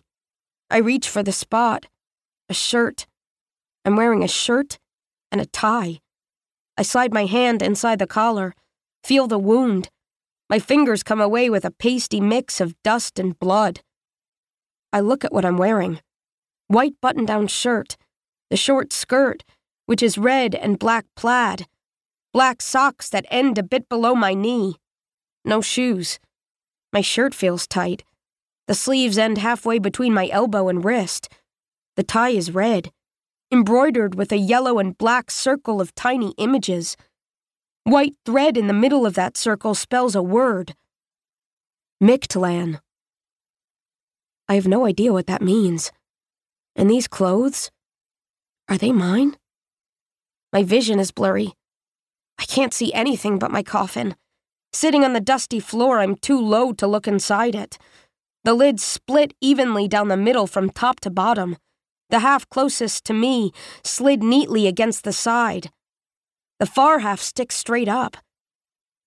I 0.69 0.77
reach 0.77 1.07
for 1.07 1.21
the 1.21 1.31
spot. 1.31 1.85
A 2.49 2.53
shirt. 2.53 3.05
I'm 3.85 3.95
wearing 3.95 4.23
a 4.23 4.27
shirt 4.27 4.79
and 5.31 5.39
a 5.39 5.45
tie. 5.45 5.99
I 6.77 6.81
slide 6.81 7.13
my 7.13 7.25
hand 7.25 7.61
inside 7.61 7.99
the 7.99 8.07
collar, 8.07 8.55
feel 9.03 9.27
the 9.27 9.39
wound. 9.39 9.89
My 10.49 10.59
fingers 10.59 11.03
come 11.03 11.21
away 11.21 11.49
with 11.49 11.65
a 11.65 11.71
pasty 11.71 12.21
mix 12.21 12.59
of 12.59 12.75
dust 12.83 13.19
and 13.19 13.37
blood. 13.37 13.81
I 14.91 15.01
look 15.01 15.23
at 15.23 15.33
what 15.33 15.45
I'm 15.45 15.57
wearing 15.57 15.99
white 16.67 16.95
button 17.01 17.25
down 17.25 17.47
shirt, 17.47 17.97
the 18.50 18.58
short 18.58 18.94
skirt, 18.94 19.44
which 19.86 20.04
is 20.04 20.18
red 20.18 20.56
and 20.56 20.80
black 20.80 21.06
plaid, 21.16 21.68
black 22.34 22.62
socks 22.62 23.10
that 23.10 23.25
end 23.30 23.58
a 23.58 23.63
bit 23.63 23.89
below 23.89 24.16
my 24.16 24.34
knee, 24.34 24.75
no 25.46 25.62
shoes. 25.62 26.20
My 26.92 27.01
shirt 27.01 27.34
feels 27.34 27.68
tight. 27.68 28.04
The 28.68 28.75
sleeves 28.75 29.18
end 29.18 29.38
halfway 29.38 29.80
between 29.80 30.13
my 30.13 30.27
elbow 30.30 30.68
and 30.68 30.84
wrist. 30.84 31.30
The 31.96 32.04
tie 32.04 32.30
is 32.30 32.51
red, 32.51 32.92
embroidered 33.51 34.16
with 34.16 34.32
a 34.32 34.38
yellow 34.38 34.77
and 34.77 34.98
black 34.98 35.32
circle 35.32 35.80
of 35.80 35.96
tiny 35.96 36.34
images. 36.38 36.98
White 37.84 38.16
thread 38.25 38.58
in 38.58 38.68
the 38.68 38.74
middle 38.74 39.06
of 39.06 39.13
that 39.13 39.38
circle 39.38 39.74
spells 39.74 40.16
a 40.16 40.22
word 40.22 40.75
Mictlan. 42.04 42.80
I 44.50 44.56
have 44.56 44.68
no 44.68 44.86
idea 44.86 45.12
what 45.13 45.27
that 45.27 45.42
means. 45.42 45.92
And 46.75 46.89
these 46.89 47.08
clothes? 47.08 47.72
Are 48.69 48.77
they 48.77 48.91
mine? 48.91 49.38
My 50.51 50.63
vision 50.63 51.00
is 51.00 51.12
blurry. 51.12 51.53
I 52.39 52.45
can't 52.45 52.74
see 52.74 52.93
anything 52.93 53.39
but 53.39 53.51
my 53.51 53.63
coffin. 53.63 54.15
Sitting 54.74 55.03
on 55.03 55.13
the 55.13 55.21
dusty 55.21 55.59
floor, 55.59 56.00
I'm 56.00 56.15
too 56.15 56.39
low 56.39 56.74
to 56.74 56.88
look 56.88 57.07
inside 57.07 57.55
it. 57.55 57.77
The 58.43 58.53
lid 58.53 58.79
split 58.79 59.33
evenly 59.41 59.88
down 59.88 60.07
the 60.07 60.17
middle 60.17 60.47
from 60.47 60.69
top 60.69 61.00
to 61.01 61.09
bottom. 61.09 61.57
The 62.09 62.19
half 62.19 62.47
closest 62.50 63.05
to 63.05 63.13
me 63.13 63.51
slid 63.83 64.21
neatly 64.21 64.67
against 64.67 65.03
the 65.03 65.13
side. 65.13 65.71
The 66.59 66.65
far 66.65 67.00
half 67.00 67.19
sticks 67.19 67.55
straight 67.55 67.89
up. 67.89 68.17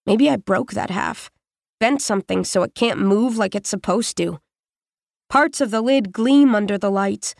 Maybe 0.06 0.28
I 0.28 0.36
broke 0.36 0.72
that 0.72 0.90
half, 0.90 1.30
bent 1.78 2.02
something 2.02 2.44
so 2.44 2.62
it 2.62 2.74
can't 2.74 3.00
move 3.00 3.36
like 3.36 3.54
it's 3.54 3.70
supposed 3.70 4.16
to. 4.16 4.40
Parts 5.28 5.60
of 5.60 5.70
the 5.70 5.80
lid 5.80 6.12
gleam 6.12 6.54
under 6.54 6.76
the 6.76 6.90
lights, 6.90 7.34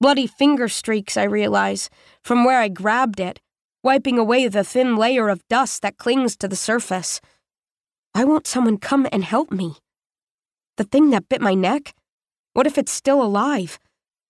Bloody 0.00 0.26
finger 0.26 0.68
streaks, 0.68 1.16
I 1.16 1.24
realize, 1.24 1.90
from 2.22 2.44
where 2.44 2.60
I 2.60 2.68
grabbed 2.68 3.18
it, 3.18 3.40
wiping 3.82 4.18
away 4.18 4.46
the 4.46 4.62
thin 4.62 4.96
layer 4.96 5.28
of 5.28 5.46
dust 5.48 5.82
that 5.82 5.98
clings 5.98 6.36
to 6.36 6.46
the 6.46 6.56
surface. 6.56 7.20
I 8.14 8.24
want 8.24 8.46
someone 8.46 8.78
come 8.78 9.08
and 9.10 9.24
help 9.24 9.50
me. 9.50 9.74
The 10.76 10.84
thing 10.84 11.10
that 11.10 11.28
bit 11.28 11.40
my 11.40 11.54
neck? 11.54 11.94
What 12.52 12.66
if 12.66 12.78
it's 12.78 12.92
still 12.92 13.20
alive? 13.22 13.78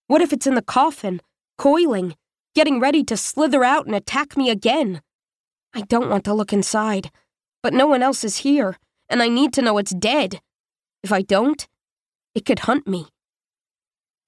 What 0.06 0.22
if 0.22 0.32
it's 0.32 0.46
in 0.46 0.54
the 0.54 0.62
coffin, 0.62 1.20
coiling, 1.58 2.16
getting 2.54 2.80
ready 2.80 3.04
to 3.04 3.16
slither 3.16 3.62
out 3.62 3.84
and 3.84 3.94
attack 3.94 4.36
me 4.36 4.48
again? 4.48 5.02
I 5.74 5.82
don't 5.82 6.08
want 6.08 6.24
to 6.24 6.34
look 6.34 6.52
inside, 6.52 7.10
but 7.62 7.74
no 7.74 7.86
one 7.86 8.02
else 8.02 8.24
is 8.24 8.38
here, 8.38 8.78
and 9.10 9.22
I 9.22 9.28
need 9.28 9.52
to 9.52 9.62
know 9.62 9.76
it's 9.76 9.94
dead. 9.94 10.40
If 11.02 11.12
I 11.12 11.20
don't, 11.20 11.68
it 12.34 12.46
could 12.46 12.60
hunt 12.60 12.86
me. 12.86 13.08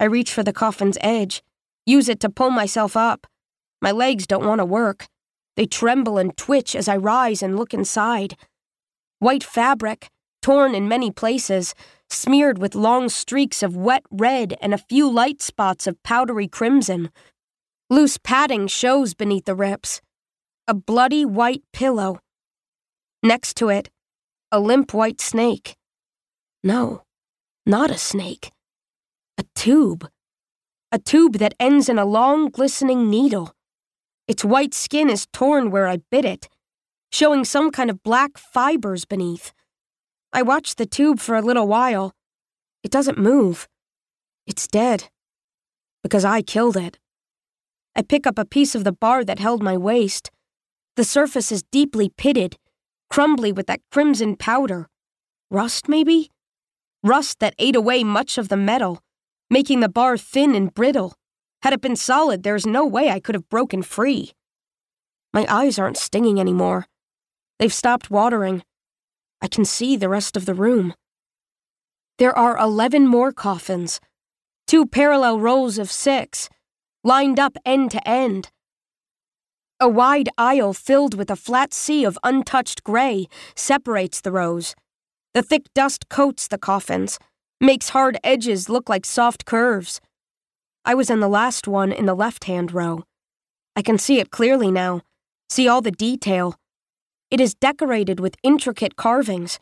I 0.01 0.05
reach 0.05 0.33
for 0.33 0.43
the 0.43 0.55
coffin's 0.55 0.97
edge, 1.03 1.43
use 1.85 2.09
it 2.09 2.21
to 2.21 2.31
pull 2.31 2.51
myself 2.51 2.97
up. 2.97 3.27
My 3.83 3.93
legs 3.93 4.27
don't 4.27 4.47
want 4.47 4.61
to 4.61 4.65
work. 4.65 5.07
They 5.57 5.67
tremble 5.67 6.17
and 6.17 6.35
twitch 6.39 6.75
as 6.75 6.89
I 6.89 6.97
rise 6.97 7.43
and 7.43 7.59
look 7.59 7.75
inside. 7.75 8.35
White 9.19 9.45
fabric, 9.45 10.09
torn 10.41 10.75
in 10.75 10.89
many 10.89 11.11
places, 11.11 11.75
smeared 12.09 12.57
with 12.57 12.75
long 12.75 13.11
streaks 13.11 13.63
of 13.63 13.77
wet 13.77 14.03
red 14.11 14.57
and 14.63 14.73
a 14.73 14.79
few 14.79 15.11
light 15.11 15.43
spots 15.43 15.87
of 15.87 16.03
powdery 16.03 16.49
crimson. 16.49 17.11
Loose 17.91 18.17
padding 18.17 18.69
shows 18.69 19.13
beneath 19.13 19.45
the 19.45 19.55
rips. 19.55 20.01
A 20.67 20.73
bloody 20.73 21.27
white 21.27 21.63
pillow. 21.75 22.21
Next 23.23 23.55
to 23.59 23.69
it, 23.69 23.91
a 24.51 24.59
limp 24.59 24.95
white 24.95 25.21
snake. 25.21 25.77
No, 26.65 27.03
not 27.67 27.91
a 27.91 27.99
snake. 27.99 28.51
A 29.41 29.45
tube. 29.55 30.07
A 30.93 30.99
tube 30.99 31.39
that 31.39 31.55
ends 31.59 31.89
in 31.89 31.99
a 31.99 32.05
long, 32.05 32.51
glistening 32.51 33.09
needle. 33.09 33.55
Its 34.29 34.45
white 34.45 34.75
skin 34.75 35.09
is 35.09 35.27
torn 35.33 35.71
where 35.71 35.89
I 35.89 36.01
bit 36.11 36.27
it, 36.27 36.47
showing 37.11 37.47
some 37.47 37.71
kind 37.71 37.89
of 37.89 38.03
black 38.03 38.37
fibers 38.37 39.07
beneath. 39.07 39.55
I 40.31 40.43
watch 40.43 40.75
the 40.75 40.85
tube 40.85 41.21
for 41.21 41.37
a 41.37 41.41
little 41.41 41.67
while. 41.67 42.13
It 42.85 42.91
doesn't 42.91 43.17
move. 43.17 43.67
It's 44.47 44.69
dead. 44.69 45.09
Because 46.03 46.27
I 46.27 46.43
killed 46.43 46.77
it. 46.77 46.99
I 47.97 48.03
pick 48.03 48.27
up 48.27 48.39
a 48.39 48.45
piece 48.45 48.75
of 48.75 48.85
the 48.85 48.93
bar 48.93 49.25
that 49.25 49.39
held 49.39 49.63
my 49.63 49.79
waist. 49.79 50.31
The 50.97 51.05
surface 51.05 51.51
is 51.51 51.65
deeply 51.73 52.11
pitted, 52.11 52.59
crumbly 53.09 53.53
with 53.53 53.69
that 53.69 53.81
crimson 53.91 54.37
powder. 54.37 54.91
Rust, 55.51 55.89
maybe? 55.89 56.31
Rust 57.03 57.39
that 57.39 57.55
ate 57.59 57.75
away 57.75 58.05
much 58.05 58.37
of 58.37 58.51
the 58.51 58.59
metal 58.59 59.01
making 59.51 59.81
the 59.81 59.89
bar 59.89 60.17
thin 60.17 60.55
and 60.55 60.73
brittle. 60.73 61.15
Had 61.63 61.73
it 61.73 61.81
been 61.81 61.97
solid, 61.97 62.43
there's 62.43 62.65
no 62.65 62.87
way 62.87 63.11
I 63.11 63.21
could 63.21 63.35
have 63.35 63.49
broken 63.49 63.83
free. 63.83 64.33
My 65.35 65.45
eyes 65.49 65.79
aren't 65.79 65.99
stinging 65.99 66.41
anymore. 66.41 66.87
They've 67.59 67.73
stopped 67.73 68.11
watering. 68.11 68.63
I 69.43 69.49
can 69.49 69.65
see 69.65 69.97
the 69.97 70.09
rest 70.09 70.37
of 70.37 70.47
the 70.47 70.55
room. 70.55 70.95
There 72.19 72.37
are 72.37 72.57
11 72.59 73.07
more 73.07 73.33
coffins, 73.33 74.01
two 74.67 74.87
parallel 74.87 75.41
rows 75.41 75.79
of 75.79 75.91
six, 75.91 76.49
lined 77.03 77.41
up 77.41 77.57
end 77.65 77.91
to 77.93 78.09
end. 78.09 78.51
A 79.81 79.89
wide 79.89 80.29
aisle 80.37 80.75
filled 80.75 81.15
with 81.15 81.31
a 81.31 81.37
flat 81.37 81.73
sea 81.73 82.05
of 82.05 82.19
untouched 82.23 82.85
gray 82.85 83.27
separates 83.57 84.21
the 84.21 84.31
rows. 84.31 84.75
The 85.33 85.43
thick 85.43 85.73
dust 85.75 86.09
coats 86.11 86.47
the 86.49 86.59
coffins, 86.59 87.19
makes 87.61 87.91
hard 87.91 88.17
edges 88.25 88.69
look 88.69 88.89
like 88.89 89.05
soft 89.05 89.45
curves. 89.45 90.01
I 90.85 90.95
was 90.95 91.11
in 91.11 91.21
the 91.21 91.29
last 91.29 91.69
one 91.69 91.93
in 91.93 92.07
the 92.07 92.15
left 92.15 92.45
hand 92.45 92.73
row. 92.73 93.05
I 93.77 93.83
can 93.83 93.99
see 93.99 94.19
it 94.19 94.31
clearly 94.31 94.71
now, 94.71 95.03
see 95.49 95.69
all 95.69 95.83
the 95.83 95.91
detail. 95.91 96.57
It 97.31 97.41
is 97.41 97.55
decorated 97.55 98.19
with 98.19 98.37
intricate 98.43 98.97
carvings, 98.97 99.59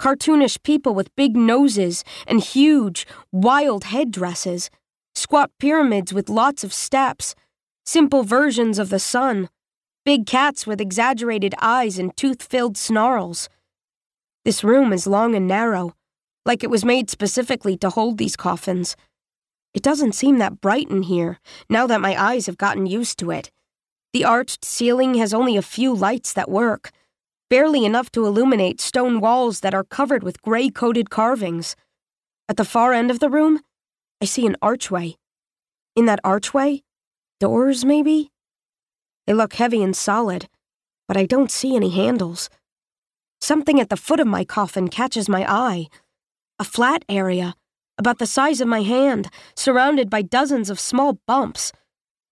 cartoonish 0.00 0.62
people 0.62 0.94
with 0.94 1.14
big 1.16 1.36
noses 1.36 2.04
and 2.26 2.40
huge, 2.40 3.06
wild 3.32 3.84
headdresses, 3.84 4.70
squat 5.14 5.50
pyramids 5.58 6.12
with 6.12 6.28
lots 6.28 6.62
of 6.62 6.72
steps, 6.72 7.34
simple 7.84 8.22
versions 8.22 8.78
of 8.78 8.90
the 8.90 8.98
sun, 8.98 9.48
big 10.04 10.26
cats 10.26 10.66
with 10.66 10.80
exaggerated 10.80 11.54
eyes 11.60 11.98
and 11.98 12.16
tooth 12.16 12.42
filled 12.42 12.76
snarls. 12.76 13.48
This 14.44 14.62
room 14.62 14.92
is 14.92 15.06
long 15.06 15.34
and 15.34 15.48
narrow, 15.48 15.94
like 16.48 16.64
it 16.64 16.70
was 16.70 16.84
made 16.84 17.10
specifically 17.10 17.76
to 17.76 17.90
hold 17.90 18.16
these 18.16 18.34
coffins. 18.34 18.96
It 19.74 19.82
doesn't 19.82 20.14
seem 20.14 20.38
that 20.38 20.60
bright 20.60 20.90
in 20.90 21.02
here, 21.02 21.38
now 21.68 21.86
that 21.86 22.00
my 22.00 22.20
eyes 22.20 22.46
have 22.46 22.56
gotten 22.56 22.86
used 22.86 23.18
to 23.18 23.30
it. 23.30 23.52
The 24.14 24.24
arched 24.24 24.64
ceiling 24.64 25.14
has 25.14 25.34
only 25.34 25.58
a 25.58 25.62
few 25.62 25.94
lights 25.94 26.32
that 26.32 26.50
work, 26.50 26.90
barely 27.50 27.84
enough 27.84 28.10
to 28.12 28.24
illuminate 28.24 28.80
stone 28.80 29.20
walls 29.20 29.60
that 29.60 29.74
are 29.74 29.84
covered 29.84 30.22
with 30.22 30.40
gray 30.40 30.70
coated 30.70 31.10
carvings. 31.10 31.76
At 32.48 32.56
the 32.56 32.64
far 32.64 32.94
end 32.94 33.10
of 33.10 33.20
the 33.20 33.28
room, 33.28 33.60
I 34.22 34.24
see 34.24 34.46
an 34.46 34.56
archway. 34.62 35.16
In 35.94 36.06
that 36.06 36.20
archway, 36.24 36.82
Doors, 37.40 37.84
maybe? 37.84 38.30
They 39.26 39.34
look 39.34 39.52
heavy 39.54 39.80
and 39.80 39.94
solid, 39.94 40.48
but 41.06 41.16
I 41.16 41.24
don't 41.24 41.52
see 41.52 41.76
any 41.76 41.90
handles. 41.90 42.50
Something 43.40 43.78
at 43.78 43.90
the 43.90 43.96
foot 43.96 44.18
of 44.18 44.26
my 44.26 44.44
coffin 44.44 44.88
catches 44.88 45.28
my 45.28 45.44
eye. 45.48 45.86
A 46.58 46.64
flat 46.64 47.04
area, 47.08 47.54
about 47.98 48.18
the 48.18 48.26
size 48.26 48.60
of 48.60 48.68
my 48.68 48.82
hand, 48.82 49.28
surrounded 49.54 50.10
by 50.10 50.22
dozens 50.22 50.70
of 50.70 50.80
small 50.80 51.20
bumps, 51.26 51.72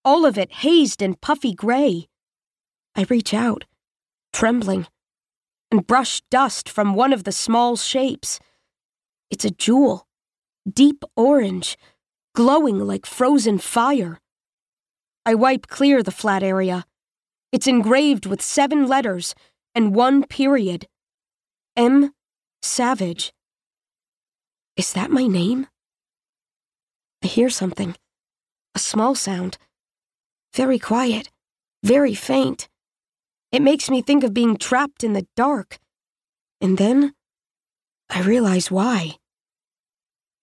all 0.05 0.25
of 0.25 0.37
it 0.37 0.53
hazed 0.53 1.01
in 1.01 1.15
puffy 1.15 1.53
gray. 1.53 2.09
I 2.97 3.07
reach 3.09 3.33
out, 3.35 3.65
trembling, 4.33 4.87
and 5.71 5.87
brush 5.87 6.23
dust 6.31 6.69
from 6.69 6.95
one 6.95 7.13
of 7.13 7.25
the 7.25 7.33
small 7.33 7.77
shapes. 7.77 8.41
It's 9.31 9.45
a 9.45 9.51
jewel, 9.51 10.07
deep 10.69 11.05
orange, 11.17 11.77
glowing 12.35 12.79
like 12.81 13.07
frozen 13.07 13.59
fire. 13.59 14.21
I 15.25 15.35
wipe 15.35 15.67
clear 15.67 16.03
the 16.03 16.11
flat 16.13 16.43
area. 16.43 16.85
It's 17.53 17.67
engraved 17.67 18.27
with 18.27 18.43
seven 18.43 18.87
letters 18.87 19.35
and 19.75 19.95
one 19.95 20.25
period. 20.25 20.87
M. 21.77 22.13
Savage. 22.63 23.33
Is 24.77 24.93
that 24.93 25.11
my 25.11 25.27
name? 25.27 25.69
I 27.25 27.29
hear 27.29 27.49
something. 27.49 27.97
A 28.75 28.79
small 28.79 29.15
sound. 29.15 29.57
Very 30.55 30.79
quiet. 30.79 31.31
Very 31.83 32.15
faint. 32.15 32.69
It 33.53 33.63
makes 33.63 33.89
me 33.89 34.03
think 34.03 34.23
of 34.23 34.35
being 34.35 34.59
trapped 34.59 35.03
in 35.03 35.15
the 35.15 35.27
dark. 35.35 35.79
And 36.61 36.77
then 36.77 37.15
I 38.11 38.21
realize 38.21 38.71
why. 38.71 39.17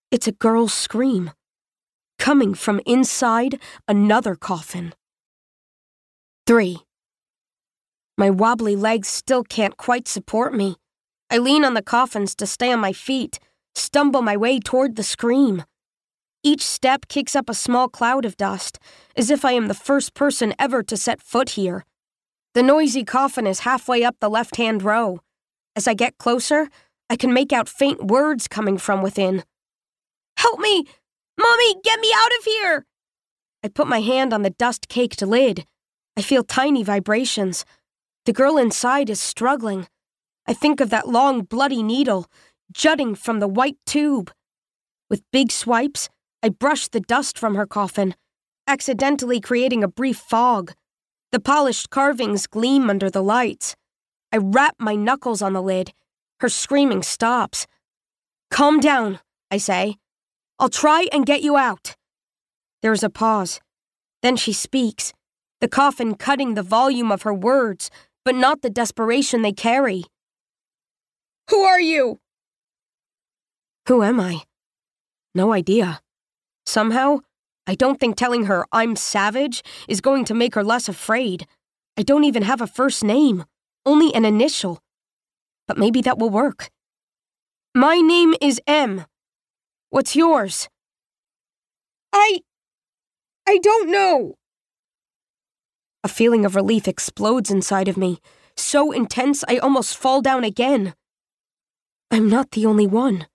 It's 0.09 0.27
a 0.27 0.31
girl's 0.31 0.73
scream, 0.73 1.31
coming 2.17 2.55
from 2.55 2.81
inside 2.85 3.59
another 3.87 4.35
coffin. 4.35 4.93
3. 6.47 6.79
My 8.17 8.29
wobbly 8.31 8.75
legs 8.75 9.07
still 9.07 9.43
can't 9.43 9.77
quite 9.77 10.07
support 10.07 10.55
me. 10.55 10.77
I 11.29 11.37
lean 11.37 11.63
on 11.63 11.73
the 11.73 11.81
coffins 11.81 12.35
to 12.35 12.47
stay 12.47 12.71
on 12.71 12.79
my 12.79 12.93
feet, 12.93 13.39
stumble 13.75 14.21
my 14.21 14.37
way 14.37 14.59
toward 14.59 14.95
the 14.95 15.03
scream. 15.03 15.63
Each 16.43 16.63
step 16.63 17.07
kicks 17.07 17.35
up 17.35 17.49
a 17.49 17.53
small 17.53 17.87
cloud 17.87 18.25
of 18.25 18.35
dust, 18.35 18.77
as 19.15 19.31
if 19.31 19.45
I 19.45 19.53
am 19.53 19.67
the 19.67 19.73
first 19.73 20.13
person 20.13 20.53
ever 20.59 20.83
to 20.83 20.97
set 20.97 21.21
foot 21.21 21.51
here. 21.51 21.85
The 22.53 22.63
noisy 22.63 23.03
coffin 23.03 23.47
is 23.47 23.61
halfway 23.61 24.03
up 24.03 24.17
the 24.19 24.29
left 24.29 24.57
hand 24.57 24.83
row. 24.83 25.21
As 25.75 25.87
I 25.87 25.93
get 25.93 26.17
closer, 26.17 26.69
I 27.09 27.15
can 27.15 27.33
make 27.33 27.53
out 27.53 27.69
faint 27.69 28.03
words 28.03 28.47
coming 28.47 28.77
from 28.77 29.01
within. 29.01 29.43
Help 30.37 30.59
me! 30.59 30.85
Mommy, 31.39 31.75
get 31.83 31.99
me 31.99 32.11
out 32.15 32.31
of 32.39 32.45
here! 32.45 32.85
I 33.63 33.69
put 33.69 33.87
my 33.87 34.01
hand 34.01 34.33
on 34.33 34.41
the 34.41 34.49
dust 34.49 34.89
caked 34.89 35.21
lid. 35.21 35.65
I 36.17 36.21
feel 36.21 36.43
tiny 36.43 36.83
vibrations. 36.83 37.65
The 38.25 38.33
girl 38.33 38.57
inside 38.57 39.09
is 39.09 39.19
struggling. 39.21 39.87
I 40.45 40.53
think 40.53 40.81
of 40.81 40.89
that 40.89 41.07
long, 41.07 41.41
bloody 41.41 41.81
needle 41.81 42.27
jutting 42.73 43.15
from 43.15 43.39
the 43.39 43.47
white 43.47 43.77
tube. 43.85 44.31
With 45.09 45.23
big 45.31 45.51
swipes, 45.51 46.09
I 46.41 46.49
brush 46.49 46.87
the 46.87 46.99
dust 46.99 47.37
from 47.37 47.55
her 47.55 47.65
coffin, 47.65 48.15
accidentally 48.67 49.39
creating 49.39 49.83
a 49.83 49.87
brief 49.87 50.17
fog. 50.17 50.73
The 51.31 51.39
polished 51.39 51.89
carvings 51.89 52.47
gleam 52.47 52.89
under 52.89 53.09
the 53.09 53.23
lights. 53.23 53.75
I 54.31 54.37
rap 54.37 54.75
my 54.79 54.95
knuckles 54.95 55.41
on 55.41 55.53
the 55.53 55.61
lid. 55.61 55.93
Her 56.39 56.49
screaming 56.49 57.03
stops. 57.03 57.67
Calm 58.49 58.79
down, 58.79 59.19
I 59.49 59.57
say. 59.57 59.97
I'll 60.59 60.69
try 60.69 61.07
and 61.11 61.25
get 61.25 61.41
you 61.41 61.57
out. 61.57 61.95
There 62.81 62.93
is 62.93 63.03
a 63.03 63.09
pause. 63.09 63.61
Then 64.21 64.35
she 64.35 64.53
speaks, 64.53 65.13
the 65.61 65.67
coffin 65.67 66.15
cutting 66.15 66.55
the 66.55 66.63
volume 66.63 67.11
of 67.11 67.21
her 67.21 67.33
words, 67.33 67.89
but 68.25 68.35
not 68.35 68.61
the 68.61 68.69
desperation 68.69 69.41
they 69.41 69.53
carry. 69.53 70.03
Who 71.49 71.61
are 71.61 71.79
you? 71.79 72.19
Who 73.87 74.01
am 74.01 74.19
I? 74.19 74.43
No 75.35 75.51
idea. 75.51 75.99
Somehow, 76.65 77.19
I 77.67 77.75
don't 77.75 77.99
think 77.99 78.15
telling 78.15 78.45
her 78.45 78.65
I'm 78.71 78.95
savage 78.95 79.61
is 79.89 79.99
going 79.99 80.23
to 80.25 80.33
make 80.33 80.55
her 80.55 80.63
less 80.63 80.87
afraid. 80.87 81.47
I 81.97 82.03
don't 82.03 82.23
even 82.23 82.43
have 82.43 82.61
a 82.61 82.67
first 82.67 83.03
name, 83.03 83.43
only 83.85 84.13
an 84.15 84.23
initial. 84.25 84.79
But 85.67 85.77
maybe 85.77 86.01
that 86.01 86.17
will 86.17 86.29
work. 86.29 86.69
My 87.75 87.97
name 87.97 88.35
is 88.41 88.61
M. 88.67 89.05
What's 89.89 90.15
yours? 90.15 90.69
I. 92.13 92.39
I 93.47 93.57
don't 93.57 93.89
know. 93.89 94.35
A 96.03 96.07
feeling 96.07 96.45
of 96.45 96.55
relief 96.55 96.87
explodes 96.87 97.51
inside 97.51 97.87
of 97.87 97.97
me, 97.97 98.19
so 98.55 98.91
intense 98.91 99.43
I 99.47 99.57
almost 99.57 99.97
fall 99.97 100.21
down 100.21 100.43
again. 100.43 100.93
I'm 102.11 102.29
not 102.29 102.51
the 102.51 102.65
only 102.65 102.87
one. 102.87 103.27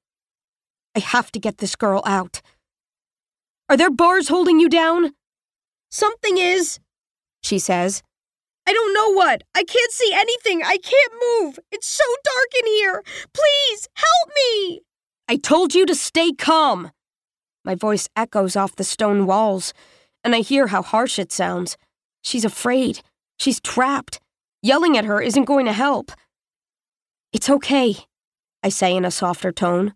I 0.98 1.00
have 1.00 1.30
to 1.30 1.38
get 1.38 1.58
this 1.58 1.76
girl 1.76 2.02
out. 2.04 2.42
Are 3.68 3.76
there 3.76 3.88
bars 3.88 4.26
holding 4.26 4.58
you 4.58 4.68
down? 4.68 5.12
Something 5.92 6.38
is, 6.38 6.80
she 7.40 7.60
says. 7.60 8.02
I 8.66 8.72
don't 8.72 8.92
know 8.92 9.12
what. 9.12 9.44
I 9.54 9.62
can't 9.62 9.92
see 9.92 10.10
anything. 10.12 10.64
I 10.64 10.76
can't 10.76 11.12
move. 11.22 11.60
It's 11.70 11.86
so 11.86 12.02
dark 12.24 12.50
in 12.60 12.66
here. 12.66 13.04
Please, 13.32 13.88
help 13.94 14.28
me. 14.34 14.80
I 15.28 15.36
told 15.36 15.72
you 15.72 15.86
to 15.86 15.94
stay 15.94 16.32
calm. 16.32 16.90
My 17.64 17.76
voice 17.76 18.08
echoes 18.16 18.56
off 18.56 18.74
the 18.74 18.82
stone 18.82 19.24
walls, 19.24 19.72
and 20.24 20.34
I 20.34 20.40
hear 20.40 20.66
how 20.66 20.82
harsh 20.82 21.16
it 21.20 21.30
sounds. 21.30 21.76
She's 22.22 22.44
afraid. 22.44 23.02
She's 23.38 23.60
trapped. 23.60 24.18
Yelling 24.62 24.98
at 24.98 25.04
her 25.04 25.22
isn't 25.22 25.44
going 25.44 25.66
to 25.66 25.72
help. 25.72 26.10
It's 27.32 27.48
okay, 27.48 27.94
I 28.64 28.68
say 28.68 28.96
in 28.96 29.04
a 29.04 29.12
softer 29.12 29.52
tone. 29.52 29.94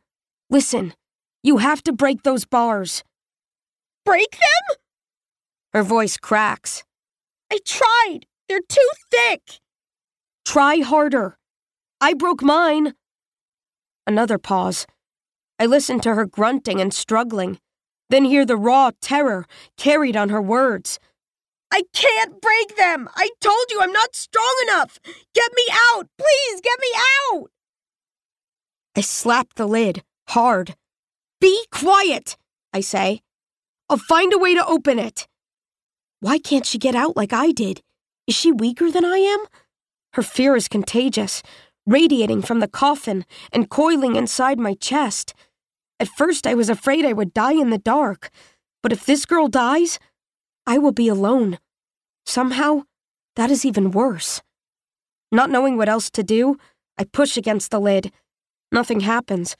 Listen, 0.52 0.94
you 1.42 1.56
have 1.58 1.82
to 1.82 1.92
break 1.92 2.22
those 2.22 2.44
bars 2.44 3.02
break 4.04 4.32
them? 4.32 4.76
Her 5.72 5.82
voice 5.82 6.16
cracks. 6.16 6.84
I 7.50 7.58
tried. 7.64 8.26
They're 8.48 8.60
too 8.68 8.88
thick. 9.10 9.60
Try 10.44 10.80
harder. 10.80 11.38
I 12.00 12.14
broke 12.14 12.42
mine. 12.42 12.94
Another 14.06 14.38
pause. 14.38 14.86
I 15.58 15.66
listen 15.66 16.00
to 16.00 16.14
her 16.14 16.26
grunting 16.26 16.80
and 16.80 16.92
struggling, 16.92 17.58
then 18.10 18.24
hear 18.24 18.44
the 18.44 18.56
raw 18.56 18.90
terror 19.00 19.46
carried 19.76 20.16
on 20.16 20.28
her 20.30 20.42
words. 20.42 20.98
I 21.70 21.84
can't 21.94 22.40
break 22.42 22.76
them! 22.76 23.08
I 23.14 23.30
told 23.40 23.66
you 23.70 23.80
I'm 23.80 23.92
not 23.92 24.14
strong 24.14 24.54
enough! 24.64 24.98
Get 25.32 25.52
me 25.54 25.62
out! 25.72 26.08
Please, 26.18 26.60
get 26.60 26.78
me 26.80 26.88
out! 27.32 27.50
I 28.94 29.00
slap 29.00 29.54
the 29.54 29.66
lid, 29.66 30.02
hard. 30.32 30.74
Be 31.40 31.66
quiet, 31.70 32.36
I 32.72 32.80
say. 32.80 33.20
I'll 33.88 33.98
find 33.98 34.32
a 34.32 34.38
way 34.38 34.54
to 34.54 34.66
open 34.66 34.98
it. 34.98 35.28
Why 36.20 36.38
can't 36.38 36.64
she 36.64 36.78
get 36.78 36.94
out 36.94 37.16
like 37.16 37.32
I 37.32 37.52
did? 37.52 37.82
Is 38.26 38.34
she 38.34 38.50
weaker 38.50 38.90
than 38.90 39.04
I 39.04 39.18
am? 39.18 39.44
Her 40.14 40.22
fear 40.22 40.56
is 40.56 40.68
contagious, 40.68 41.42
radiating 41.86 42.40
from 42.42 42.60
the 42.60 42.68
coffin 42.68 43.26
and 43.52 43.68
coiling 43.68 44.16
inside 44.16 44.58
my 44.58 44.74
chest. 44.74 45.34
At 46.00 46.08
first, 46.08 46.46
I 46.46 46.54
was 46.54 46.70
afraid 46.70 47.04
I 47.04 47.12
would 47.12 47.34
die 47.34 47.54
in 47.60 47.70
the 47.70 47.78
dark, 47.78 48.30
but 48.82 48.92
if 48.92 49.04
this 49.04 49.26
girl 49.26 49.48
dies, 49.48 49.98
I 50.66 50.78
will 50.78 50.92
be 50.92 51.08
alone. 51.08 51.58
Somehow, 52.24 52.84
that 53.36 53.50
is 53.50 53.64
even 53.64 53.90
worse. 53.90 54.40
Not 55.30 55.50
knowing 55.50 55.76
what 55.76 55.88
else 55.88 56.08
to 56.10 56.22
do, 56.22 56.56
I 56.96 57.04
push 57.04 57.36
against 57.36 57.70
the 57.70 57.80
lid. 57.80 58.12
Nothing 58.70 59.00
happens. 59.00 59.56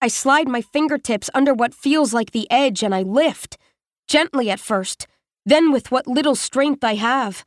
I 0.00 0.06
slide 0.06 0.46
my 0.46 0.60
fingertips 0.60 1.28
under 1.34 1.52
what 1.52 1.74
feels 1.74 2.14
like 2.14 2.30
the 2.30 2.48
edge 2.50 2.84
and 2.84 2.94
I 2.94 3.02
lift. 3.02 3.58
Gently 4.06 4.48
at 4.48 4.60
first, 4.60 5.08
then 5.44 5.72
with 5.72 5.90
what 5.90 6.06
little 6.06 6.36
strength 6.36 6.84
I 6.84 6.94
have. 6.94 7.44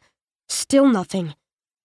Still 0.49 0.87
nothing. 0.87 1.33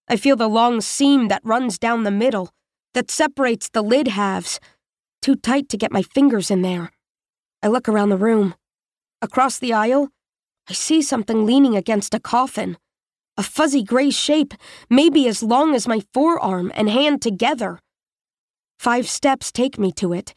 I 0.08 0.16
feel 0.16 0.34
the 0.34 0.48
long 0.48 0.80
seam 0.80 1.28
that 1.28 1.44
runs 1.44 1.78
down 1.78 2.02
the 2.02 2.10
middle, 2.10 2.50
that 2.94 3.12
separates 3.12 3.68
the 3.68 3.82
lid 3.82 4.08
halves. 4.08 4.58
Too 5.22 5.36
tight 5.36 5.68
to 5.68 5.76
get 5.76 5.92
my 5.92 6.02
fingers 6.02 6.50
in 6.50 6.62
there. 6.62 6.90
I 7.62 7.68
look 7.68 7.88
around 7.88 8.08
the 8.08 8.16
room. 8.16 8.54
Across 9.22 9.60
the 9.60 9.72
aisle, 9.72 10.08
I 10.68 10.72
see 10.72 11.00
something 11.00 11.46
leaning 11.46 11.76
against 11.76 12.12
a 12.12 12.20
coffin. 12.20 12.76
A 13.36 13.42
fuzzy 13.44 13.84
gray 13.84 14.10
shape, 14.10 14.52
maybe 14.90 15.28
as 15.28 15.44
long 15.44 15.76
as 15.76 15.86
my 15.86 16.00
forearm 16.12 16.72
and 16.74 16.90
hand 16.90 17.22
together. 17.22 17.78
Five 18.78 19.08
steps 19.08 19.52
take 19.52 19.78
me 19.78 19.92
to 19.92 20.12
it 20.12 20.34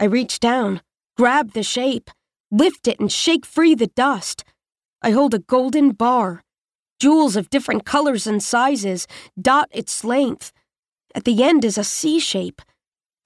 I 0.00 0.04
reach 0.04 0.40
down, 0.40 0.80
grab 1.18 1.52
the 1.52 1.62
shape, 1.62 2.10
lift 2.50 2.88
it, 2.88 2.98
and 2.98 3.12
shake 3.12 3.44
free 3.44 3.74
the 3.74 3.88
dust. 3.88 4.44
I 5.02 5.10
hold 5.10 5.34
a 5.34 5.40
golden 5.40 5.90
bar. 5.90 6.42
Jewels 6.98 7.36
of 7.36 7.50
different 7.50 7.84
colors 7.84 8.26
and 8.26 8.42
sizes 8.42 9.06
dot 9.38 9.68
its 9.70 10.02
length. 10.02 10.52
At 11.14 11.24
the 11.24 11.42
end 11.44 11.66
is 11.66 11.76
a 11.76 11.84
C 11.84 12.18
shape. 12.18 12.62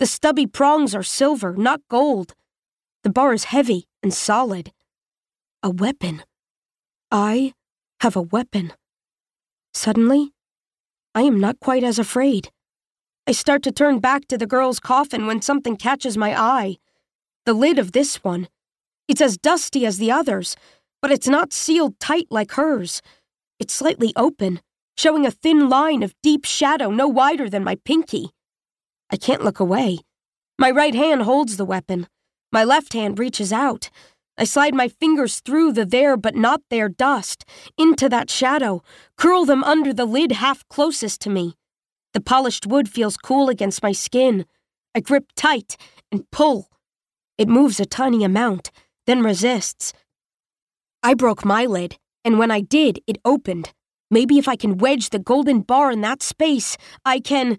The 0.01 0.07
stubby 0.07 0.49
prongs 0.49 0.97
are 0.97 1.05
silver, 1.05 1.55
not 1.55 1.81
gold. 1.89 2.35
The 3.05 3.11
bar 3.11 3.33
is 3.33 3.45
heavy 3.45 3.87
and 4.03 4.13
solid. 4.13 4.73
A 5.63 5.71
weapon. 5.71 6.25
I 7.13 7.53
have 8.01 8.17
a 8.17 8.23
weapon. 8.23 8.73
Suddenly, 9.73 10.33
I 11.15 11.23
am 11.23 11.39
not 11.39 11.61
quite 11.61 11.85
as 11.85 12.01
afraid. 12.01 12.51
I 13.27 13.33
start 13.33 13.63
to 13.63 13.73
turn 13.73 14.01
back 14.01 14.29
to 14.29 14.37
the 14.37 14.47
girl's 14.47 14.79
coffin 14.79 15.27
when 15.27 15.41
something 15.41 15.77
catches 15.77 16.15
my 16.15 16.39
eye. 16.39 16.77
The 17.47 17.55
lid 17.55 17.79
of 17.79 17.93
this 17.93 18.23
one. 18.23 18.49
It's 19.09 19.23
as 19.23 19.39
dusty 19.39 19.87
as 19.87 19.97
the 19.97 20.13
others, 20.13 20.57
but 21.01 21.11
it's 21.11 21.27
not 21.27 21.55
sealed 21.55 21.99
tight 21.99 22.27
like 22.29 22.53
hers. 22.53 23.01
It's 23.59 23.73
slightly 23.73 24.13
open, 24.15 24.61
showing 24.99 25.25
a 25.25 25.31
thin 25.31 25.71
line 25.71 26.03
of 26.03 26.15
deep 26.23 26.45
shadow 26.45 26.91
no 26.91 27.09
wider 27.09 27.49
than 27.49 27.65
my 27.65 27.77
pinky. 27.77 28.29
I 29.11 29.17
can't 29.17 29.43
look 29.43 29.59
away. 29.59 30.01
My 30.59 30.71
right 30.71 30.95
hand 30.95 31.23
holds 31.23 31.57
the 31.57 31.65
weapon. 31.65 32.09
My 32.53 32.63
left 32.63 32.93
hand 32.93 33.19
reaches 33.19 33.55
out. 33.55 33.89
I 34.37 34.45
slide 34.45 34.75
my 34.75 34.89
fingers 34.89 35.41
through 35.41 35.73
the 35.73 35.87
there 35.87 36.19
but 36.19 36.37
not 36.37 36.61
there 36.69 36.91
dust, 36.91 37.47
into 37.79 38.11
that 38.11 38.29
shadow, 38.29 38.83
curl 39.17 39.47
them 39.47 39.65
under 39.65 39.95
the 39.95 40.05
lid 40.05 40.33
half 40.33 40.69
closest 40.69 41.23
to 41.23 41.31
me. 41.31 41.55
The 42.15 42.21
polished 42.21 42.67
wood 42.67 42.89
feels 42.89 43.17
cool 43.17 43.49
against 43.49 43.83
my 43.83 43.93
skin. 43.93 44.47
I 44.95 45.01
grip 45.01 45.33
tight 45.37 45.77
and 46.11 46.31
pull. 46.31 46.71
It 47.37 47.49
moves 47.49 47.79
a 47.79 47.85
tiny 47.85 48.25
amount, 48.25 48.71
then 49.07 49.23
resists. 49.23 49.93
I 51.03 51.15
broke 51.15 51.45
my 51.45 51.67
lid, 51.67 51.99
and 52.25 52.39
when 52.39 52.51
I 52.51 52.61
did, 52.61 53.01
it 53.07 53.19
opened. 53.25 53.73
Maybe 54.11 54.39
if 54.39 54.49
I 54.49 54.57
can 54.57 54.79
wedge 54.79 55.11
the 55.11 55.19
golden 55.19 55.61
bar 55.61 55.91
in 55.91 56.01
that 56.01 56.23
space, 56.23 56.77
I 57.05 57.21
can. 57.21 57.59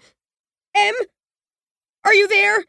Em? 0.76 0.96
Are 2.04 2.13
you 2.13 2.28
there? 2.28 2.65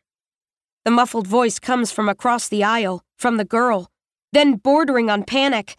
The 0.85 0.91
muffled 0.91 1.27
voice 1.27 1.59
comes 1.59 1.91
from 1.91 2.09
across 2.09 2.49
the 2.49 2.63
aisle, 2.63 3.03
from 3.17 3.39
the 3.39 3.45
girl 3.45 3.89
then 4.37 4.57
bordering 4.57 5.09
on 5.09 5.25
panic. 5.25 5.77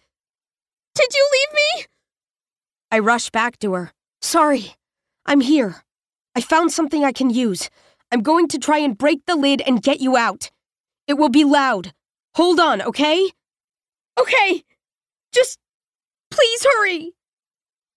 Did 0.96 1.13
you 1.13 1.30
leave 1.32 1.54
me? 1.54 1.86
I 2.91 2.98
rush 2.98 3.30
back 3.30 3.60
to 3.60 3.74
her. 3.74 3.91
Sorry, 4.20 4.74
I'm 5.28 5.41
here. 5.41 5.84
I 6.38 6.41
found 6.41 6.71
something 6.71 7.04
I 7.04 7.12
can 7.12 7.32
use. 7.32 7.67
I'm 8.12 8.21
going 8.21 8.47
to 8.50 8.60
try 8.60 8.78
and 8.78 8.95
break 8.95 9.26
the 9.26 9.36
lid 9.36 9.60
and 9.65 9.82
get 9.82 10.00
you 10.00 10.15
out. 10.15 10.52
It 11.08 11.15
will 11.15 11.30
be 11.30 11.43
loud. 11.43 11.93
Hold 12.36 12.60
on, 12.60 12.80
okay? 12.84 13.32
Okay. 14.19 14.63
Just 15.34 15.58
please 16.30 16.63
hurry. 16.63 17.13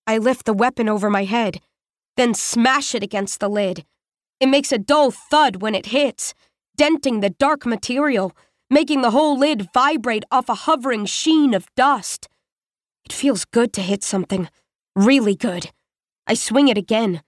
I 0.07 0.17
lift 0.17 0.47
the 0.47 0.55
weapon 0.55 0.89
over 0.89 1.11
my 1.11 1.25
head, 1.25 1.61
then 2.17 2.33
smash 2.33 2.95
it 2.95 3.03
against 3.03 3.41
the 3.41 3.51
lid. 3.51 3.85
It 4.41 4.47
makes 4.47 4.73
a 4.73 4.79
dull 4.79 5.11
thud 5.11 5.61
when 5.61 5.75
it 5.75 5.93
hits, 5.99 6.33
denting 6.79 7.21
the 7.21 7.29
dark 7.29 7.67
material 7.67 8.35
making 8.71 9.03
the 9.03 9.11
whole 9.11 9.37
lid 9.37 9.69
vibrate 9.75 10.25
off 10.31 10.49
a 10.49 10.55
hovering 10.55 11.05
sheen 11.05 11.53
of 11.53 11.67
dust. 11.77 12.27
It 13.05 13.13
feels 13.13 13.45
good 13.45 13.75
to 13.75 13.83
hit 13.83 14.03
something. 14.03 14.49
Really 14.97 15.35
good. 15.35 15.73
I 16.27 16.35
swing 16.35 16.69
it 16.69 16.79
again. 16.79 17.21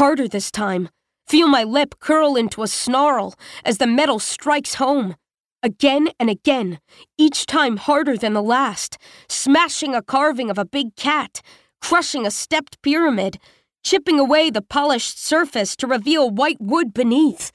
Harder 0.00 0.28
this 0.28 0.50
time. 0.50 0.88
Feel 1.28 1.46
my 1.46 1.62
lip 1.62 1.96
curl 2.00 2.34
into 2.34 2.62
a 2.62 2.66
snarl 2.66 3.34
as 3.66 3.76
the 3.76 3.86
metal 3.86 4.18
strikes 4.18 4.76
home. 4.76 5.14
Again 5.62 6.08
and 6.18 6.30
again, 6.30 6.80
each 7.18 7.44
time 7.44 7.76
harder 7.76 8.16
than 8.16 8.32
the 8.32 8.42
last, 8.42 8.96
smashing 9.28 9.94
a 9.94 10.00
carving 10.00 10.48
of 10.48 10.56
a 10.56 10.64
big 10.64 10.96
cat, 10.96 11.42
crushing 11.82 12.24
a 12.26 12.30
stepped 12.30 12.80
pyramid, 12.80 13.38
chipping 13.84 14.18
away 14.18 14.48
the 14.48 14.62
polished 14.62 15.22
surface 15.22 15.76
to 15.76 15.86
reveal 15.86 16.30
white 16.30 16.62
wood 16.62 16.94
beneath. 16.94 17.52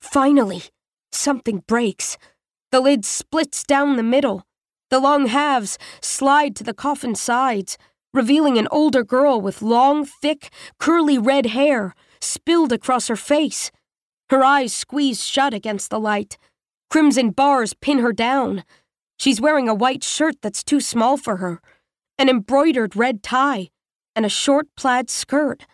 Finally, 0.00 0.62
something 1.10 1.64
breaks. 1.66 2.16
The 2.70 2.78
lid 2.78 3.04
splits 3.04 3.64
down 3.64 3.96
the 3.96 4.04
middle. 4.04 4.46
The 4.90 5.00
long 5.00 5.26
halves 5.26 5.76
slide 6.00 6.54
to 6.54 6.62
the 6.62 6.72
coffin 6.72 7.16
sides, 7.16 7.76
revealing 8.14 8.56
an 8.56 8.68
older 8.70 9.04
girl 9.04 9.38
with 9.38 9.60
long, 9.60 10.06
thick, 10.06 10.50
curly 10.78 11.18
red 11.18 11.46
hair 11.46 11.94
spilled 12.20 12.72
across 12.72 13.08
her 13.08 13.16
face. 13.16 13.70
Her 14.30 14.42
eyes 14.42 14.72
squeeze 14.72 15.22
shut 15.22 15.52
against 15.52 15.90
the 15.90 16.00
light. 16.00 16.38
Crimson 16.88 17.30
bars 17.30 17.74
pin 17.74 17.98
her 17.98 18.14
down. 18.14 18.64
She's 19.18 19.40
wearing 19.40 19.68
a 19.68 19.74
white 19.74 20.02
shirt 20.02 20.36
that's 20.40 20.64
too 20.64 20.80
small 20.80 21.18
for 21.18 21.36
her, 21.36 21.60
an 22.16 22.30
embroidered 22.30 22.96
red 22.96 23.22
tie, 23.22 23.68
and 24.16 24.24
a 24.24 24.30
short 24.30 24.68
plaid 24.76 25.10
skirt. 25.10 25.66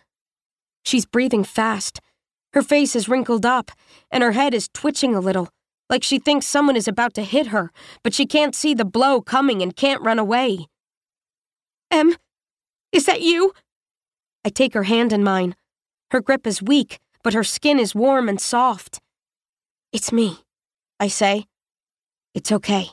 She's 0.83 1.05
breathing 1.05 1.45
fast. 1.45 2.01
Her 2.53 2.61
face 2.61 2.97
is 2.97 3.07
wrinkled 3.07 3.45
up, 3.45 3.71
and 4.11 4.23
her 4.23 4.33
head 4.33 4.53
is 4.53 4.67
twitching 4.73 5.15
a 5.15 5.21
little 5.21 5.47
like 5.91 6.03
she 6.03 6.17
thinks 6.17 6.45
someone 6.45 6.77
is 6.77 6.87
about 6.87 7.13
to 7.13 7.21
hit 7.21 7.47
her, 7.47 7.69
but 8.01 8.13
she 8.13 8.25
can't 8.25 8.55
see 8.55 8.73
the 8.73 8.85
blow 8.85 9.21
coming 9.21 9.61
and 9.61 9.75
can't 9.75 10.01
run 10.01 10.17
away. 10.17 10.67
Em, 11.91 12.15
is 12.91 13.05
that 13.05 13.21
you? 13.21 13.53
I 14.45 14.49
take 14.49 14.73
her 14.73 14.83
hand 14.83 15.13
in 15.13 15.23
mine. 15.23 15.55
Her 16.11 16.21
grip 16.21 16.45
is 16.45 16.61
weak, 16.61 16.99
but 17.23 17.33
her 17.33 17.43
skin 17.43 17.79
is 17.79 17.95
warm 17.95 18.27
and 18.27 18.39
soft. 18.39 18.99
It's 19.93 20.11
me, 20.11 20.39
I 20.99 21.07
say. 21.07 21.45
It's 22.33 22.51
okay. 22.51 22.89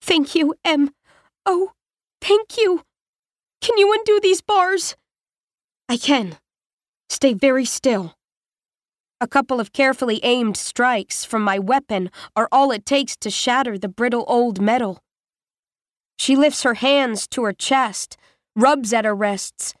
Thank 0.00 0.34
you, 0.34 0.54
Em. 0.64 0.90
Oh, 1.44 1.72
thank 2.20 2.56
you. 2.56 2.82
Can 3.60 3.76
you 3.78 3.92
undo 3.92 4.20
these 4.22 4.40
bars? 4.40 4.96
I 5.88 5.96
can. 5.96 6.36
Stay 7.08 7.32
very 7.32 7.64
still. 7.64 8.14
A 9.20 9.26
couple 9.26 9.58
of 9.58 9.72
carefully 9.72 10.20
aimed 10.22 10.56
strikes 10.56 11.24
from 11.24 11.42
my 11.42 11.58
weapon 11.58 12.10
are 12.36 12.48
all 12.52 12.70
it 12.70 12.86
takes 12.86 13.16
to 13.16 13.30
shatter 13.30 13.76
the 13.76 13.88
brittle 13.88 14.24
old 14.28 14.60
metal. 14.60 15.00
She 16.18 16.36
lifts 16.36 16.62
her 16.62 16.74
hands 16.74 17.26
to 17.28 17.44
her 17.44 17.52
chest, 17.52 18.16
rubs 18.58 18.92
at 18.92 19.04
her 19.04 19.14
wrists. 19.14 19.72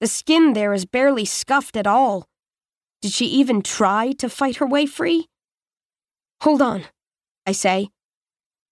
The 0.00 0.06
skin 0.06 0.52
there 0.52 0.74
is 0.74 0.84
barely 0.84 1.24
scuffed 1.24 1.76
at 1.76 1.86
all. 1.86 2.28
Did 3.00 3.12
she 3.12 3.24
even 3.24 3.62
try 3.62 4.12
to 4.18 4.28
fight 4.28 4.56
her 4.56 4.66
way 4.66 4.84
free? 4.84 5.28
Hold 6.42 6.60
on, 6.60 6.84
I 7.46 7.52
say. 7.52 7.88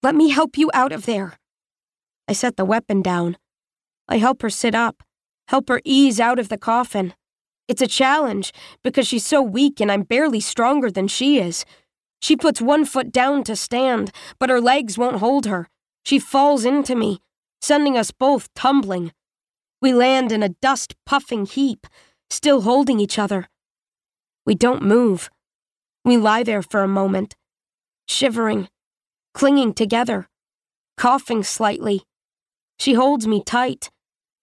Let 0.03 0.14
me 0.14 0.29
help 0.29 0.59
you 0.59 0.71
out 0.75 0.92
of 0.92 1.07
there. 1.07 1.38
I 2.29 2.35
set 2.35 2.57
the 2.57 2.66
weapon 2.66 3.01
down. 3.01 3.38
I 4.09 4.19
help 4.19 4.42
her 4.42 4.51
sit 4.51 4.75
up, 4.75 5.03
help 5.49 5.69
her 5.71 5.81
ease 5.85 6.21
out 6.21 6.38
of 6.38 6.49
the 6.51 6.59
coffin. 6.59 7.14
It's 7.66 7.83
a 7.83 7.87
challenge 7.87 8.53
because 8.85 9.09
she's 9.09 9.25
so 9.25 9.40
weak 9.40 9.81
and 9.81 9.90
I'm 9.90 10.03
barely 10.03 10.40
stronger 10.40 10.90
than 10.90 11.09
she 11.09 11.40
is. 11.40 11.64
She 12.21 12.37
puts 12.37 12.61
one 12.61 12.85
foot 12.85 13.11
down 13.11 13.42
to 13.45 13.57
stand, 13.57 14.12
but 14.38 14.51
her 14.51 14.61
legs 14.61 14.99
won't 14.99 15.19
hold 15.19 15.47
her. 15.47 15.69
She 16.05 16.19
falls 16.19 16.64
into 16.64 16.95
me, 16.95 17.21
sending 17.61 17.97
us 17.97 18.11
both 18.11 18.53
tumbling. 18.55 19.12
We 19.80 19.92
land 19.92 20.32
in 20.32 20.42
a 20.42 20.48
dust 20.48 20.94
puffing 21.04 21.46
heap, 21.46 21.86
still 22.30 22.62
holding 22.62 23.00
each 23.00 23.18
other. 23.18 23.48
We 24.44 24.54
don't 24.54 24.82
move. 24.82 25.30
We 26.04 26.16
lie 26.16 26.42
there 26.42 26.62
for 26.62 26.82
a 26.82 26.88
moment, 26.88 27.34
shivering, 28.08 28.68
clinging 29.34 29.74
together, 29.74 30.28
coughing 30.96 31.42
slightly. 31.42 32.02
She 32.78 32.94
holds 32.94 33.26
me 33.26 33.42
tight, 33.44 33.90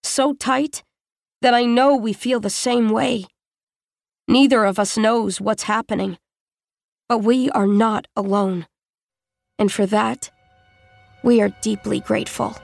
so 0.03 0.33
tight 0.33 0.83
that 1.41 1.53
I 1.53 1.65
know 1.65 1.95
we 1.95 2.13
feel 2.13 2.39
the 2.39 2.49
same 2.49 2.89
way. 2.89 3.25
Neither 4.27 4.63
of 4.65 4.79
us 4.79 4.97
knows 4.97 5.41
what's 5.41 5.63
happening, 5.63 6.17
but 7.09 7.19
we 7.19 7.49
are 7.51 7.67
not 7.67 8.07
alone. 8.15 8.67
And 9.59 9.71
for 9.71 9.85
that, 9.85 10.31
we 11.23 11.41
are 11.41 11.49
deeply 11.61 11.99
grateful. 11.99 12.55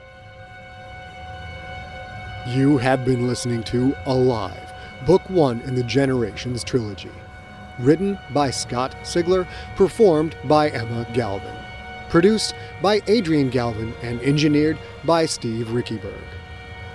You 2.46 2.78
have 2.78 3.04
been 3.04 3.28
listening 3.28 3.62
to 3.64 3.94
Alive, 4.06 4.72
Book 5.04 5.28
One 5.28 5.60
in 5.60 5.74
the 5.74 5.82
Generations 5.82 6.64
trilogy. 6.64 7.10
Written 7.78 8.18
by 8.32 8.50
Scott 8.50 8.96
Sigler, 9.02 9.46
performed 9.76 10.34
by 10.44 10.70
Emma 10.70 11.06
Galvin. 11.12 11.54
Produced 12.08 12.54
by 12.80 13.02
Adrian 13.08 13.50
Galvin 13.50 13.92
and 14.02 14.22
engineered 14.22 14.78
by 15.04 15.26
Steve 15.26 15.66
Riekeberg. 15.66 16.24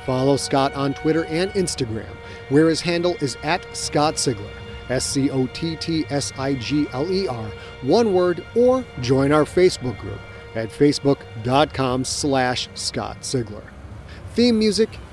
Follow 0.03 0.35
Scott 0.35 0.73
on 0.73 0.95
Twitter 0.95 1.25
and 1.25 1.51
Instagram, 1.51 2.15
where 2.49 2.67
his 2.67 2.81
handle 2.81 3.15
is 3.21 3.37
at 3.43 3.63
Scott 3.77 4.15
Sigler, 4.15 4.51
S 4.89 5.05
C 5.05 5.29
O 5.29 5.45
T 5.47 5.75
T 5.75 6.05
S 6.09 6.33
I 6.39 6.55
G 6.55 6.87
L 6.91 7.11
E 7.11 7.27
R, 7.27 7.51
one 7.83 8.13
word, 8.13 8.43
or 8.55 8.83
join 9.01 9.31
our 9.31 9.45
Facebook 9.45 9.99
group 9.99 10.19
at 10.55 10.69
facebook.com 10.69 12.03
slash 12.03 12.67
Scott 12.73 13.17
Sigler. 13.21 13.63
Theme 14.33 14.57
music 14.57 14.89